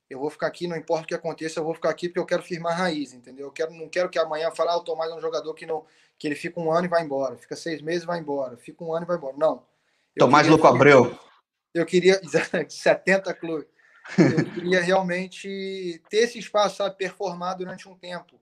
[0.09, 2.25] Eu vou ficar aqui, não importa o que aconteça, eu vou ficar aqui porque eu
[2.25, 3.47] quero firmar raiz, entendeu?
[3.47, 5.85] Eu quero, não quero que amanhã fale, ah, o Tomás é um jogador que, não,
[6.17, 8.83] que ele fica um ano e vai embora, fica seis meses e vai embora, fica
[8.83, 9.35] um ano e vai embora.
[9.37, 9.65] Não.
[10.17, 11.17] Tomás Louco Abreu.
[11.73, 12.21] Eu queria,
[12.69, 13.67] 70 clubes.
[14.17, 18.39] Eu queria realmente ter esse espaço, sabe, performar durante um tempo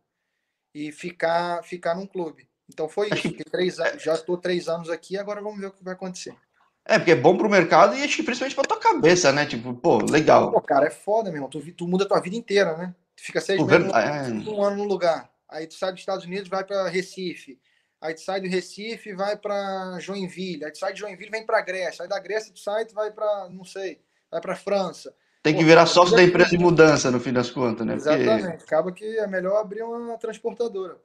[0.75, 2.49] e ficar, ficar num clube.
[2.67, 3.33] Então foi isso.
[3.49, 6.35] Três, já estou três anos aqui, agora vamos ver o que vai acontecer.
[6.83, 9.45] É, porque é bom pro mercado e acho que principalmente pra tua cabeça, né?
[9.45, 10.51] Tipo, pô, legal.
[10.51, 11.49] Pô, cara, é foda, meu irmão.
[11.49, 12.93] Tu, tu muda a tua vida inteira, né?
[13.15, 14.49] Tu fica seis pô, meses, é...
[14.51, 15.31] um ano num lugar.
[15.49, 17.57] Aí tu sai dos Estados Unidos, vai para Recife.
[18.01, 20.65] Aí tu sai do Recife, vai para Joinville.
[20.65, 22.03] Aí tu sai de Joinville, vem para Grécia.
[22.03, 25.15] Aí da Grécia tu sai, tu vai para, não sei, vai para França.
[25.45, 27.93] Tem que virar sócio da empresa de mudança, no fim das contas, né?
[27.93, 28.41] Exatamente.
[28.41, 28.63] Porque...
[28.63, 30.97] Acaba que é melhor abrir uma transportadora.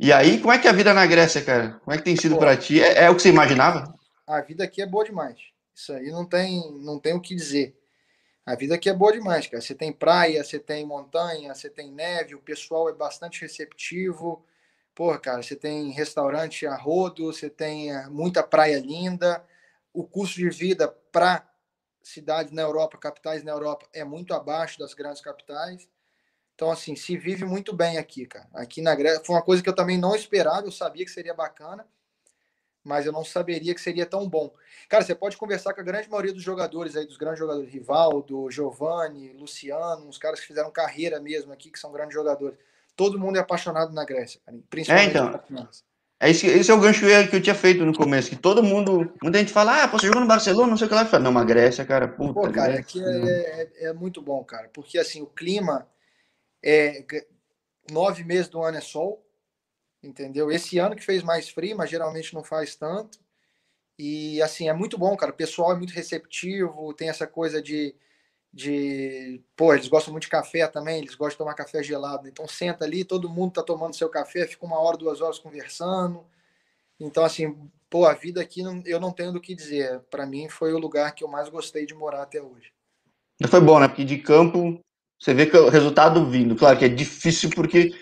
[0.00, 1.78] E aí, como é que é a vida na Grécia, cara?
[1.84, 2.80] Como é que tem sido para ti?
[2.80, 3.94] É, é, o que você imaginava?
[4.26, 5.36] A vida aqui é boa demais.
[5.74, 7.78] Isso aí não tem, não tem o que dizer.
[8.46, 9.60] A vida aqui é boa demais, cara.
[9.60, 14.42] Você tem praia, você tem montanha, você tem neve, o pessoal é bastante receptivo.
[14.94, 19.44] Pô, cara, você tem restaurante a rodo, você tem eh, muita praia linda.
[19.92, 21.46] O custo de vida para
[22.04, 25.88] cidades na Europa, capitais na Europa, é muito abaixo das grandes capitais.
[26.54, 28.46] Então, assim, se vive muito bem aqui, cara.
[28.54, 31.34] Aqui na Grécia, foi uma coisa que eu também não esperava, eu sabia que seria
[31.34, 31.84] bacana,
[32.84, 34.54] mas eu não saberia que seria tão bom.
[34.88, 38.50] Cara, você pode conversar com a grande maioria dos jogadores aí, dos grandes jogadores, Rivaldo,
[38.50, 42.58] Giovanni, Luciano, uns caras que fizeram carreira mesmo aqui, que são grandes jogadores.
[42.94, 45.58] Todo mundo é apaixonado na Grécia, cara, principalmente é, então.
[45.58, 45.93] É
[46.30, 49.38] esse, esse é o gancho que eu tinha feito no começo, que todo mundo, muita
[49.38, 51.04] gente fala, ah, você jogou no Barcelona, não sei o que lá.
[51.04, 52.34] Fala, não, uma Grécia, cara, puta.
[52.34, 53.08] Pô, cara, aqui é,
[53.80, 55.88] é, é, muito bom, cara, porque assim, o clima
[56.62, 57.04] é,
[57.90, 59.24] nove meses do ano é sol,
[60.02, 60.50] entendeu?
[60.50, 63.18] Esse ano que fez mais frio, mas geralmente não faz tanto.
[63.98, 65.32] E assim, é muito bom, cara.
[65.32, 67.94] O pessoal é muito receptivo, tem essa coisa de,
[68.54, 69.42] de.
[69.56, 72.28] Pô, eles gostam muito de café também, eles gostam de tomar café gelado.
[72.28, 76.24] Então senta ali, todo mundo tá tomando seu café, fica uma hora, duas horas conversando.
[77.00, 80.00] Então, assim, pô, a vida aqui eu não tenho do que dizer.
[80.08, 82.72] Para mim foi o lugar que eu mais gostei de morar até hoje.
[83.48, 83.88] Foi bom, né?
[83.88, 84.80] Porque de campo
[85.18, 86.54] você vê que o resultado vindo.
[86.54, 87.92] Claro que é difícil porque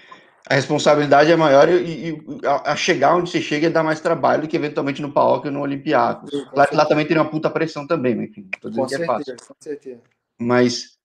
[0.51, 4.43] a responsabilidade é maior e, e a, a, chegar onde você chega dá mais trabalho
[4.43, 5.83] do que eventualmente no PAOC ou no.
[5.83, 8.97] Claro que lá também tem uma puta pressão também, mas enfim, tô dizendo com que
[8.97, 9.37] certeza, é fácil.
[9.49, 10.03] Com certeza.
[10.41, 10.99] Mas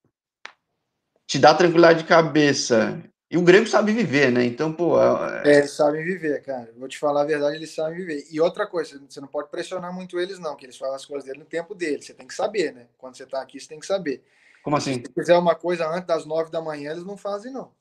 [1.27, 3.03] te dá tranquilidade de cabeça.
[3.29, 4.45] E o Grêmio sabe viver, né?
[4.45, 4.97] Então, pô.
[4.99, 6.73] É, é eles sabem viver, cara.
[6.77, 8.25] Vou te falar a verdade, eles sabem viver.
[8.31, 11.25] E outra coisa, você não pode pressionar muito eles, não, que eles falam as coisas
[11.25, 12.05] dele no tempo deles.
[12.05, 12.87] Você tem que saber, né?
[12.97, 14.23] Quando você tá aqui, você tem que saber.
[14.63, 14.93] Como assim?
[14.93, 17.71] Se quiser uma coisa antes das nove da manhã, eles não fazem, não.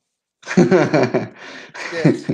[1.76, 2.26] Esquece.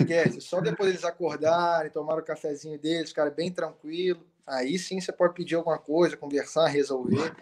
[0.00, 0.40] Esquece.
[0.42, 4.26] Só depois eles acordarem, tomar o cafezinho deles, ficar bem tranquilo.
[4.46, 7.34] Aí sim você pode pedir alguma coisa, conversar, resolver.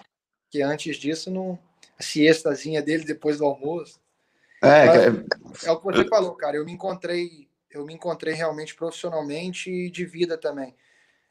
[0.51, 1.59] Que antes disso, não.
[1.99, 4.01] A siestazinha deles depois do almoço.
[4.63, 6.57] É, Mas, é o que você falou, cara.
[6.57, 10.75] Eu me encontrei, eu me encontrei realmente profissionalmente e de vida também.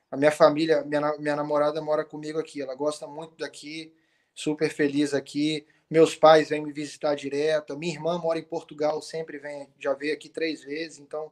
[0.10, 2.62] A minha família, minha, minha namorada mora comigo aqui.
[2.62, 3.94] Ela gosta muito daqui
[4.34, 5.68] super feliz aqui.
[5.90, 7.78] Meus pais vêm me visitar direto.
[7.78, 11.00] Minha irmã mora em Portugal, sempre vem, já veio aqui três vezes.
[11.00, 11.32] Então,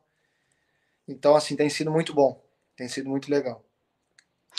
[1.08, 2.44] então assim, tem sido muito bom.
[2.76, 3.64] Tem sido muito legal.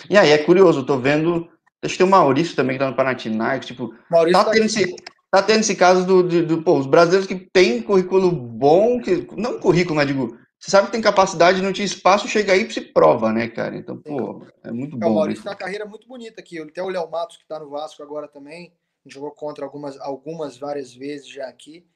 [0.09, 1.51] E aí, é curioso, tô vendo.
[1.83, 3.67] Acho que tem o Maurício também que tá no Panathinaikos.
[3.67, 4.97] Tipo, Maurício tá, tá tendo esse,
[5.31, 9.29] tá tendo esse caso do, do, do pô, os brasileiros que têm currículo bom, que
[9.37, 12.73] não currículo, mas digo, você sabe que tem capacidade, não tinha espaço, chega aí e
[12.73, 13.77] se prova, né, cara?
[13.77, 15.07] Então, pô, é muito bom.
[15.07, 16.64] É, o Maurício tem uma carreira muito bonita aqui.
[16.73, 18.73] Tem o Léo Matos, que está no Vasco agora também.
[19.07, 21.87] Jogou contra algumas, algumas várias vezes já aqui.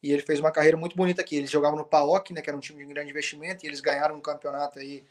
[0.00, 1.34] E ele fez uma carreira muito bonita aqui.
[1.34, 4.14] Eles jogavam no PAOK, né, que era um time de grande investimento, e eles ganharam
[4.14, 5.02] um campeonato aí.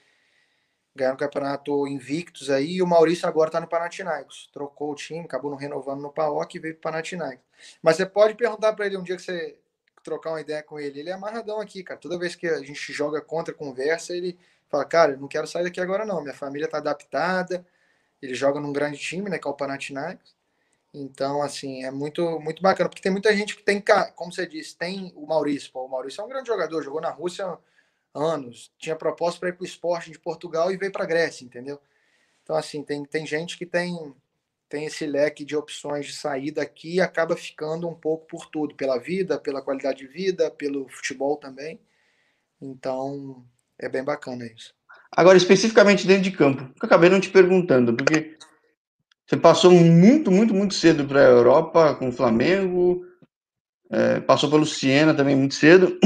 [0.95, 2.73] Ganharam um campeonato invictos aí.
[2.73, 4.49] E o Maurício agora está no Panathinaikos.
[4.53, 7.45] Trocou o time, acabou não renovando no PAOK e veio para o Panathinaikos.
[7.82, 9.58] Mas você pode perguntar para ele um dia que você
[10.03, 10.99] trocar uma ideia com ele.
[10.99, 11.99] Ele é amarradão aqui, cara.
[11.99, 14.38] Toda vez que a gente joga contra, conversa, ele
[14.69, 16.21] fala, cara, não quero sair daqui agora não.
[16.21, 17.65] Minha família tá adaptada.
[18.21, 20.36] Ele joga num grande time, né, que é o Panathinaikos.
[20.93, 23.84] Então, assim, é muito, muito bacana, porque tem muita gente que tem,
[24.15, 25.71] como você disse, tem o Maurício.
[25.71, 27.58] Pô, o Maurício é um grande jogador, jogou na Rússia
[28.13, 31.45] anos, tinha proposta para ir para o esporte de Portugal e veio para a Grécia,
[31.45, 31.80] entendeu?
[32.43, 34.13] Então, assim, tem, tem gente que tem
[34.73, 38.73] tem esse leque de opções de saída aqui e acaba ficando um pouco por tudo,
[38.73, 41.80] pela vida, pela qualidade de vida, pelo futebol também.
[42.60, 43.45] Então,
[43.78, 44.73] é bem bacana isso.
[45.12, 48.36] Agora, especificamente dentro de campo, eu acabei não te perguntando, porque
[49.28, 53.06] você passou muito, muito, muito cedo para a Europa com o Flamengo,
[53.91, 55.99] é, passou pelo Siena também muito cedo.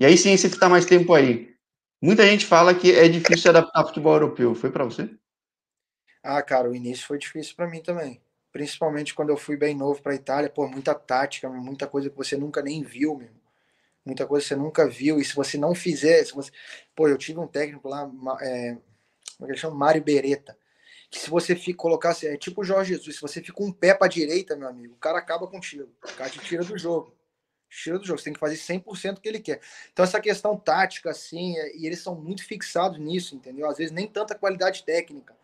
[0.00, 1.54] E aí sim, você está mais tempo aí.
[2.00, 4.54] Muita gente fala que é difícil adaptar futebol europeu.
[4.54, 5.10] Foi para você?
[6.22, 8.18] Ah, cara, o início foi difícil para mim também.
[8.50, 12.34] Principalmente quando eu fui bem novo para Itália, pô, muita tática, muita coisa que você
[12.34, 13.38] nunca nem viu, mesmo.
[14.02, 15.20] Muita coisa que você nunca viu.
[15.20, 16.50] E se você não fizer, se você...
[16.96, 18.10] pô, eu tive um técnico lá,
[18.40, 18.78] é...
[19.36, 19.76] como é que ele chama?
[19.76, 20.56] Mário Beretta.
[21.10, 23.92] Que se você fica, colocasse, é tipo o Jorge Jesus, se você fica um pé
[23.92, 25.90] para direita, meu amigo, o cara acaba contigo.
[26.02, 27.19] O cara te tira do jogo.
[27.70, 28.18] Tira do jogo.
[28.18, 29.60] Você tem que fazer 100% o que ele quer.
[29.92, 31.76] Então, essa questão tática, assim, é...
[31.76, 33.68] e eles são muito fixados nisso, entendeu?
[33.68, 35.34] Às vezes nem tanta qualidade técnica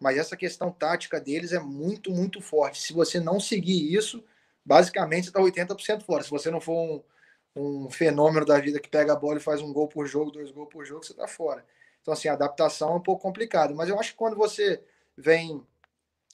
[0.00, 2.80] mas essa questão tática deles é muito, muito forte.
[2.80, 4.24] Se você não seguir isso,
[4.64, 6.24] basicamente você está 80% fora.
[6.24, 9.60] Se você não for um, um, fenômeno da vida que pega a bola e faz
[9.60, 11.66] um gol por jogo, dois gols por jogo, você está fora.
[12.00, 13.74] Então, assim, a adaptação é um pouco complicada.
[13.74, 14.82] Mas eu acho que quando você
[15.14, 15.62] vem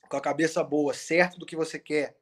[0.09, 2.17] com a cabeça boa, certo do que você quer,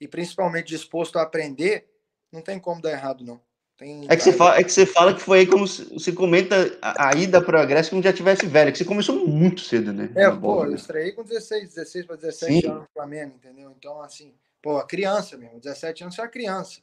[0.00, 1.86] e principalmente disposto a aprender,
[2.32, 3.40] não tem como dar errado, não.
[3.78, 6.76] Tem, é, que você fala, é que você fala que foi aí como você comenta
[6.82, 9.92] a, a ida para a Grécia como já tivesse velho, que você começou muito cedo,
[9.92, 10.10] né?
[10.16, 10.76] É, pô, bola, eu né?
[10.76, 12.66] estreiei com 16, 16 para 17 Sim.
[12.66, 13.72] anos no Flamengo, entendeu?
[13.78, 16.80] Então, assim, pô, criança mesmo, 17 anos você era criança.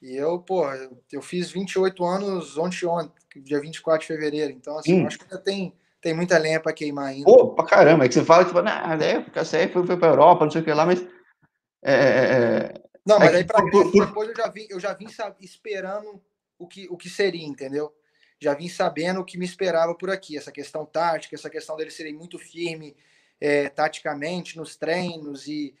[0.00, 0.64] E eu, pô,
[1.10, 4.52] eu fiz 28 anos ontem, ontem, dia 24 de fevereiro.
[4.52, 7.24] Então, assim, acho que ainda tem, tem muita lenha para queimar ainda.
[7.24, 8.04] Pô, pra caramba.
[8.04, 10.64] É que você fala, tipo, na época, você foi, foi pra Europa, não sei o
[10.64, 11.04] que lá, mas.
[11.82, 14.92] É, é, é não, mas é aí pra por, depois eu já vim, eu já
[14.92, 15.06] vim
[15.40, 16.22] esperando
[16.58, 17.94] o que, o que seria, entendeu?
[18.38, 21.94] Já vim sabendo o que me esperava por aqui, essa questão tática, essa questão deles
[21.94, 22.96] serem muito firme
[23.40, 25.74] é, taticamente nos treinos e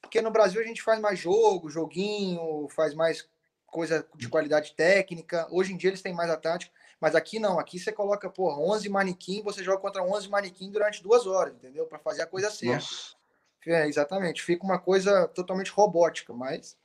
[0.00, 3.26] porque no Brasil a gente faz mais jogo, joguinho, faz mais
[3.66, 5.48] coisa de qualidade técnica.
[5.50, 7.58] Hoje em dia eles têm mais a tática, mas aqui não.
[7.58, 11.86] Aqui você coloca, porra, 11 manequim, você joga contra 11 manequim durante duas horas, entendeu?
[11.86, 12.74] Para fazer a coisa certa.
[12.74, 13.23] Nossa.
[13.66, 14.42] É, exatamente.
[14.42, 16.76] Fica uma coisa totalmente robótica, mas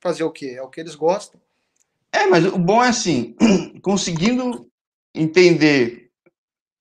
[0.00, 0.54] fazer o quê?
[0.56, 1.40] É o que eles gostam.
[2.12, 3.36] É, mas o bom é assim,
[3.82, 4.70] conseguindo
[5.14, 6.10] entender,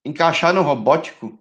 [0.05, 1.37] encaixar no robótico,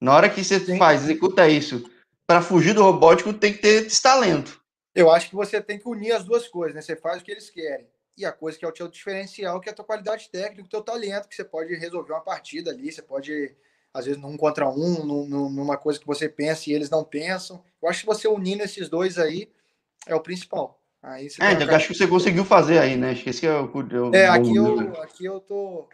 [0.00, 0.78] na hora que você Sim.
[0.78, 1.90] faz, executa isso,
[2.26, 4.60] para fugir do robótico tem que ter esse talento.
[4.94, 6.82] Eu acho que você tem que unir as duas coisas, né?
[6.82, 7.86] Você faz o que eles querem.
[8.16, 10.68] E a coisa que é o teu diferencial, que é a tua qualidade técnica, o
[10.68, 13.54] teu talento, que você pode resolver uma partida ali, você pode
[13.92, 17.62] às vezes num contra um, num, numa coisa que você pensa e eles não pensam.
[17.82, 19.50] Eu acho que você unindo esses dois aí
[20.06, 20.80] é o principal.
[21.02, 23.12] Aí você é, então, acho que você conseguiu fazer aí, né?
[23.12, 23.70] Acho que esse é o.
[23.72, 24.92] o é, aqui eu, né?
[25.02, 25.88] aqui eu tô,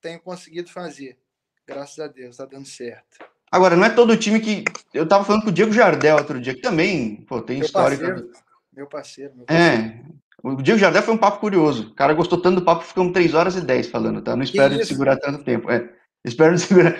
[0.00, 1.18] tenho conseguido fazer.
[1.66, 3.24] Graças a Deus, tá dando certo.
[3.50, 4.64] Agora, não é todo time que.
[4.92, 7.96] Eu tava falando com o Diego Jardel outro dia, que também pô, tem meu história.
[7.96, 8.30] Parceiro,
[8.72, 9.84] meu parceiro, meu parceiro.
[9.86, 10.20] É.
[10.42, 11.88] O Diego Jardel foi um papo curioso.
[11.88, 14.36] O cara gostou tanto do papo que ficamos 3 horas e 10 falando, tá?
[14.36, 15.70] Não espero segurar tanto tempo.
[15.70, 15.88] É.
[16.24, 16.94] Espero não segurar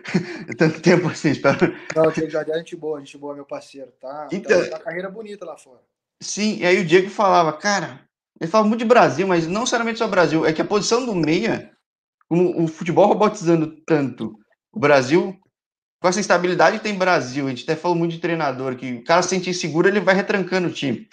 [0.56, 1.74] tanto tempo assim, espero.
[1.94, 4.28] Não, Jardel é gente boa, gente boa, meu parceiro, tá?
[4.30, 5.80] Então, tá, tá carreira bonita lá fora.
[6.22, 8.00] Sim, e aí o Diego falava, cara,
[8.40, 11.14] ele fala muito de Brasil, mas não necessariamente só Brasil, é que a posição do
[11.14, 11.72] meia,
[12.28, 14.38] como o futebol robotizando tanto,
[14.72, 15.36] o Brasil,
[16.00, 19.04] com essa instabilidade que tem Brasil, a gente até falou muito de treinador, que o
[19.04, 21.08] cara se sentir seguro, ele vai retrancando o time.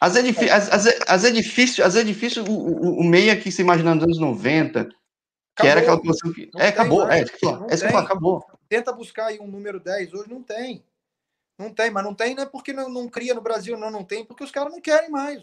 [0.00, 3.36] Às vezes é, às, às, às é difícil, às é difícil o, o, o meia
[3.36, 4.88] que se imagina nos anos 90,
[5.60, 6.50] que era aquela posição que.
[6.56, 7.06] é, acabou.
[7.06, 8.44] Mais, é, isso que eu falo, acabou.
[8.68, 10.84] Tenta buscar aí um número 10, hoje não tem.
[11.58, 14.04] Não tem, mas não tem não é porque não, não cria no Brasil, não, não
[14.04, 15.42] tem, porque os caras não querem mais.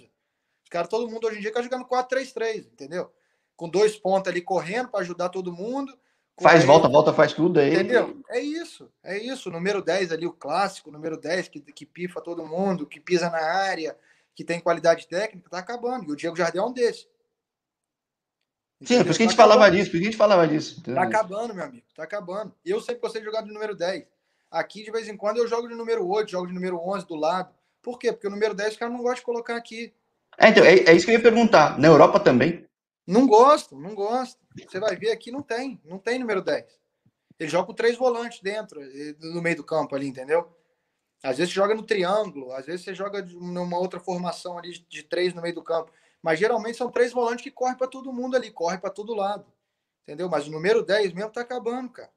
[0.63, 3.11] Os caras, todo mundo hoje em dia quer jogando 4-3-3, entendeu?
[3.55, 5.95] Com dois pontos ali correndo para ajudar todo mundo.
[6.39, 7.73] Faz aí, volta, volta, faz tudo aí.
[7.73, 8.21] Entendeu?
[8.29, 9.49] É isso, é isso.
[9.51, 13.39] Número 10 ali, o clássico, número 10, que, que pifa todo mundo, que pisa na
[13.39, 13.97] área,
[14.33, 16.09] que tem qualidade técnica, tá acabando.
[16.09, 17.07] E o Diego Jardel é um desses.
[18.83, 20.47] Sim, é por isso que a gente tá falava disso, por que a gente falava
[20.47, 20.81] disso.
[20.83, 22.53] Tá acabando, meu amigo, tá acabando.
[22.63, 24.05] Eu sempre gostei de jogar de número 10.
[24.51, 27.15] Aqui, de vez em quando, eu jogo de número 8, jogo de número 11 do
[27.15, 27.53] lado.
[27.81, 28.11] Por quê?
[28.11, 29.93] Porque o número 10 o cara não gosta de colocar aqui.
[30.37, 31.79] É, então, é, é isso que eu ia perguntar.
[31.79, 32.65] Na Europa também?
[33.07, 34.39] Não gosto, não gosto.
[34.67, 35.79] Você vai ver aqui, não tem.
[35.85, 36.65] Não tem número 10.
[37.39, 38.79] Ele joga com três volantes dentro,
[39.19, 40.49] no meio do campo ali, entendeu?
[41.21, 45.03] Às vezes você joga no triângulo, às vezes você joga numa outra formação ali de
[45.03, 45.91] três no meio do campo.
[46.25, 49.45] Mas geralmente são três volantes que correm para todo mundo ali, correm para todo lado.
[50.01, 50.27] Entendeu?
[50.27, 52.09] Mas o número 10 mesmo tá acabando, cara.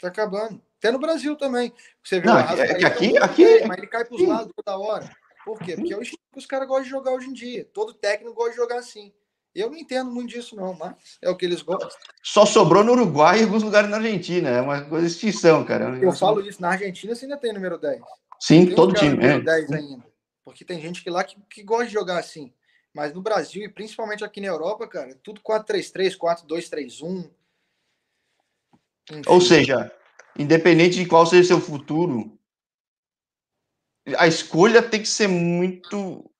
[0.00, 0.60] Tá acabando.
[0.76, 1.72] Até no Brasil também.
[2.02, 4.76] Você viu Não, é, é que aqui, aqui, mas ele cai para os lados toda
[4.76, 5.08] hora.
[5.44, 5.76] Por quê?
[5.76, 7.64] Porque é o estilo que os caras gostam de jogar hoje em dia.
[7.72, 9.12] Todo técnico gosta de jogar assim.
[9.54, 11.88] Eu não entendo muito disso, não, mas é o que eles gostam.
[12.24, 14.50] Só sobrou no Uruguai e alguns lugares na Argentina.
[14.50, 15.96] É uma coisa de extinção, cara.
[16.02, 18.02] Eu falo isso, na Argentina você ainda tem número 10.
[18.40, 19.10] Sim, todo time.
[19.10, 19.60] Número é.
[19.60, 20.04] 10 ainda.
[20.44, 22.52] Porque tem gente que lá que, que gosta de jogar assim.
[22.94, 27.28] Mas no Brasil, e principalmente aqui na Europa, cara, é tudo 4-3-3, 4-2-3-1.
[29.26, 29.92] Ou seja,
[30.38, 32.38] independente de qual seja o seu futuro,
[34.16, 36.30] a escolha tem que ser muito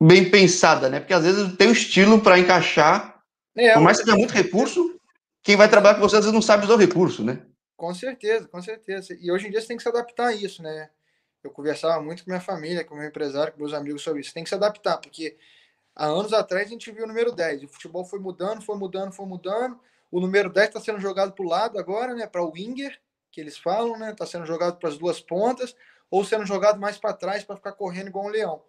[0.00, 1.00] bem pensada, né?
[1.00, 3.22] Porque às vezes tem o estilo para encaixar.
[3.54, 4.98] É, Por mais que tenha muito recurso,
[5.42, 7.44] quem vai trabalhar com você às vezes não sabe usar o recurso, né?
[7.76, 9.16] Com certeza, com certeza.
[9.20, 10.88] E hoje em dia você tem que se adaptar a isso, né?
[11.42, 14.32] Eu conversava muito com minha família, com meu empresário, com meus amigos sobre isso.
[14.32, 15.36] Tem que se adaptar, porque
[15.94, 17.64] Há anos atrás a gente viu o número 10.
[17.64, 19.78] O futebol foi mudando, foi mudando, foi mudando.
[20.10, 22.26] O número 10 está sendo jogado para o lado agora, né?
[22.26, 22.98] Para o winger,
[23.30, 24.10] que eles falam, né?
[24.10, 25.74] Está sendo jogado para as duas pontas,
[26.10, 28.62] ou sendo jogado mais para trás para ficar correndo igual um leão.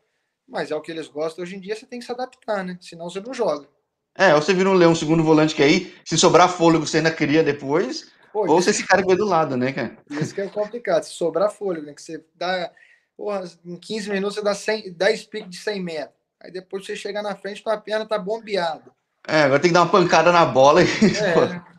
[0.47, 2.77] Mas é o que eles gostam hoje em dia, você tem que se adaptar, né?
[2.81, 3.67] Senão você não joga.
[4.15, 7.11] É, ou você vira um leão, segundo volante que aí, se sobrar fôlego, você ainda
[7.11, 8.11] cria depois.
[8.33, 9.97] Pô, ou você que vai do lado, né, cara?
[10.09, 11.93] Isso que é complicado, se sobrar fôlego, né?
[11.93, 12.71] Que você dá.
[13.15, 16.20] Porra, em 15 minutos você dá 100, 10 piques de 100 metros.
[16.41, 18.91] Aí depois você chega na frente, tua perna tá bombeada.
[19.27, 20.85] É, agora tem que dar uma pancada na bola e.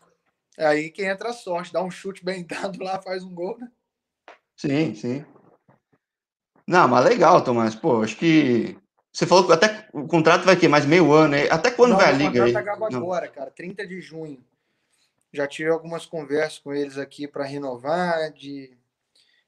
[0.56, 0.62] É.
[0.64, 3.58] é aí que entra a sorte, dá um chute bem dado lá, faz um gol,
[3.58, 3.68] né?
[4.56, 5.24] Sim, sim.
[6.66, 7.74] Não, mas legal, Tomás.
[7.74, 8.78] Pô, acho que
[9.12, 11.50] Você falou que até o contrato vai ter mais meio ano, né?
[11.50, 12.52] Até quando Não, vai a o liga aí?
[12.52, 12.98] contrato acaba Não.
[13.00, 14.44] agora, cara, 30 de junho.
[15.32, 18.76] Já tive algumas conversas com eles aqui para renovar, de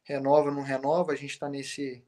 [0.02, 1.12] renova, não renova.
[1.12, 2.02] A gente está nesse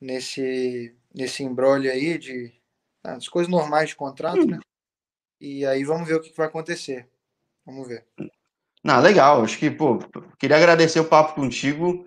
[0.00, 2.52] nesse nesse embrolho aí de
[3.04, 4.58] ah, as coisas normais de contrato, né?
[5.40, 7.08] E aí vamos ver o que vai acontecer.
[7.66, 8.06] Vamos ver.
[8.84, 9.42] Não, legal.
[9.42, 9.98] Acho que, pô,
[10.38, 12.06] queria agradecer o papo contigo.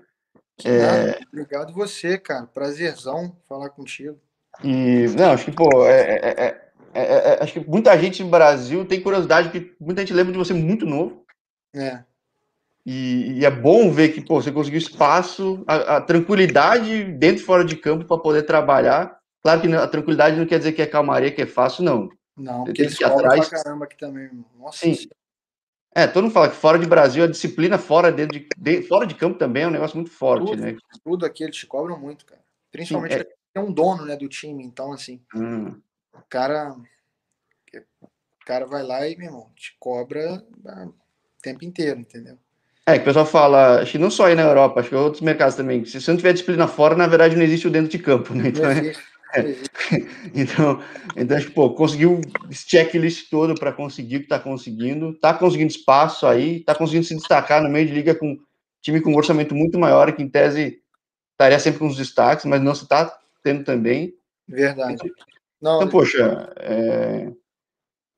[0.63, 1.19] É.
[1.27, 2.45] Obrigado você, cara.
[2.47, 4.19] Prazerzão falar contigo.
[4.63, 8.29] E, não, acho que, pô, é, é- é- é- é- acho que muita gente no
[8.29, 11.25] Brasil tem curiosidade, porque muita gente lembra de você muito novo.
[11.73, 12.03] É,
[12.85, 17.45] E, e é bom ver que, pô, você conseguiu espaço, a, a tranquilidade dentro e
[17.45, 19.19] fora de campo para poder trabalhar.
[19.41, 22.09] Claro que a tranquilidade não quer dizer que é calmaria, que é fácil, não.
[22.37, 23.49] não, Você porque eles cobram atrás.
[23.49, 24.45] pra caramba aqui também, irmão.
[24.57, 24.93] Nossa Sim.
[24.93, 25.15] Senhora.
[25.95, 29.07] É, todo mundo fala que fora de Brasil, a disciplina fora, dentro de, de- fora
[29.07, 30.61] de campo também é um negócio muito forte, Tudo.
[30.61, 30.75] né?
[31.03, 32.41] tudo aqui eles te cobram muito, cara.
[32.69, 33.23] Principalmente Sim,
[33.55, 33.59] é.
[33.61, 35.79] um dono, né, do time, então assim, Hum.
[36.13, 36.75] o cara
[37.71, 42.37] o cara vai lá e, meu irmão, te cobra ah, o tempo inteiro, entendeu?
[42.87, 45.21] É, que o pessoal fala, acho que não só aí na Europa, acho que outros
[45.21, 45.81] mercados também.
[45.81, 48.33] que Se você não tiver disciplina fora, na verdade não existe o dentro de campo,
[48.33, 48.49] né?
[48.49, 48.79] Então, é-
[49.39, 49.71] existe.
[50.35, 50.81] então,
[51.17, 55.33] então acho que, pô, conseguiu esse checklist todo para conseguir o que tá conseguindo, tá
[55.33, 58.37] conseguindo espaço aí, tá conseguindo se destacar no meio de liga com
[58.81, 60.79] time com um orçamento muito maior, que em tese
[61.31, 63.11] estaria sempre com os destaques, mas não se tá
[63.43, 64.13] tendo também.
[64.47, 65.11] Verdade.
[65.59, 67.27] Não, Então, poxa, é,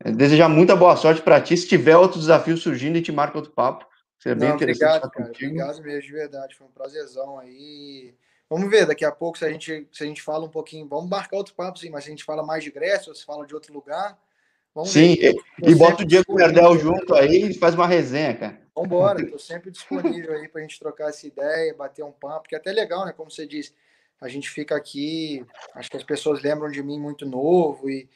[0.03, 1.55] é desejar muita boa sorte para ti.
[1.55, 3.85] Se tiver outro desafio surgindo, a gente marca outro papo.
[4.27, 5.29] Seria bem não, interessante obrigado, cara.
[5.29, 6.55] Obrigado mesmo, de verdade.
[6.55, 8.13] Foi um prazerzão aí.
[8.49, 11.09] Vamos ver, daqui a pouco, se a gente, se a gente fala um pouquinho, vamos
[11.09, 13.45] marcar outro papo, sim, mas se a gente fala mais de Grécia, ou se fala
[13.45, 14.17] de outro lugar,
[14.73, 15.35] vamos Sim, ver.
[15.63, 16.33] e, e bota o Diego.
[16.33, 18.61] Merdel junto aí e faz uma resenha, cara.
[18.75, 22.55] Vambora, estou sempre disponível aí para a gente trocar essa ideia, bater um papo, porque
[22.55, 23.11] é até legal, né?
[23.11, 23.73] Como você disse,
[24.21, 28.07] a gente fica aqui, acho que as pessoas lembram de mim muito novo e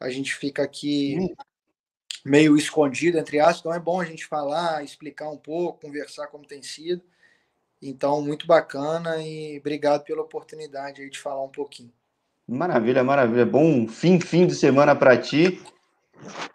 [0.00, 1.34] a gente fica aqui
[2.26, 6.44] meio escondido, entre aspas, então é bom a gente falar, explicar um pouco, conversar como
[6.46, 7.02] tem sido.
[7.80, 11.92] Então, muito bacana e obrigado pela oportunidade de falar um pouquinho.
[12.48, 13.44] Maravilha, maravilha.
[13.44, 15.62] Bom fim, fim de semana para ti.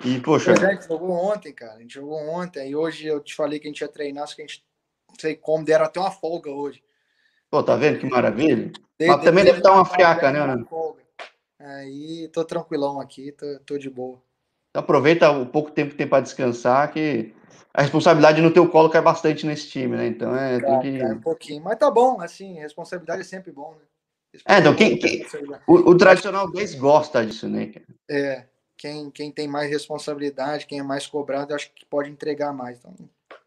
[0.03, 1.73] E, poxa, Pois é, a gente jogou ontem, cara.
[1.73, 2.69] A gente jogou ontem.
[2.71, 4.65] E hoje eu te falei que a gente ia treinar, só que a gente,
[5.07, 6.83] não sei como, deram até uma folga hoje.
[7.49, 8.71] pô, tá vendo que maravilha?
[8.99, 10.67] De- Mas também deve estar uma friaca, né, Ana?
[11.59, 14.19] Aí tô tranquilão aqui, tô, tô de boa.
[14.71, 17.33] Então aproveita o pouco tempo que tem para descansar, que
[17.73, 20.07] a responsabilidade no teu colo cai bastante nesse time, né?
[20.07, 20.99] Então é, tem Cai, que...
[20.99, 21.63] cai um pouquinho.
[21.63, 23.85] Mas tá bom, assim, responsabilidade é sempre bom, né?
[24.47, 25.25] É, então, quem- quem-
[25.67, 27.73] O, o tradicional 10 gosta disso, né?
[28.09, 28.45] É,
[28.77, 32.79] quem, quem tem mais responsabilidade, quem é mais cobrado, eu acho que pode entregar mais.
[32.79, 32.95] Então,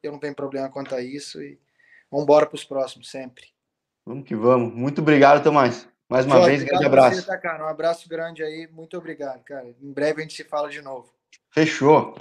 [0.02, 1.58] eu não tenho problema quanto a isso e
[2.10, 3.46] vamos embora para os próximos, sempre.
[4.04, 4.74] Vamos que vamos.
[4.74, 5.88] Muito obrigado, Tomás.
[6.06, 7.22] Mais uma Jorge, vez, grande abraço.
[7.22, 7.58] Você, tá?
[7.64, 9.66] Um abraço grande aí, muito obrigado, cara.
[9.80, 11.13] Em breve a gente se fala de novo.
[11.54, 12.16] Fechou.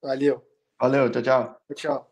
[0.00, 0.40] Valeu,
[0.80, 1.60] Valeu, tchau, tchau.
[1.74, 2.11] tchau.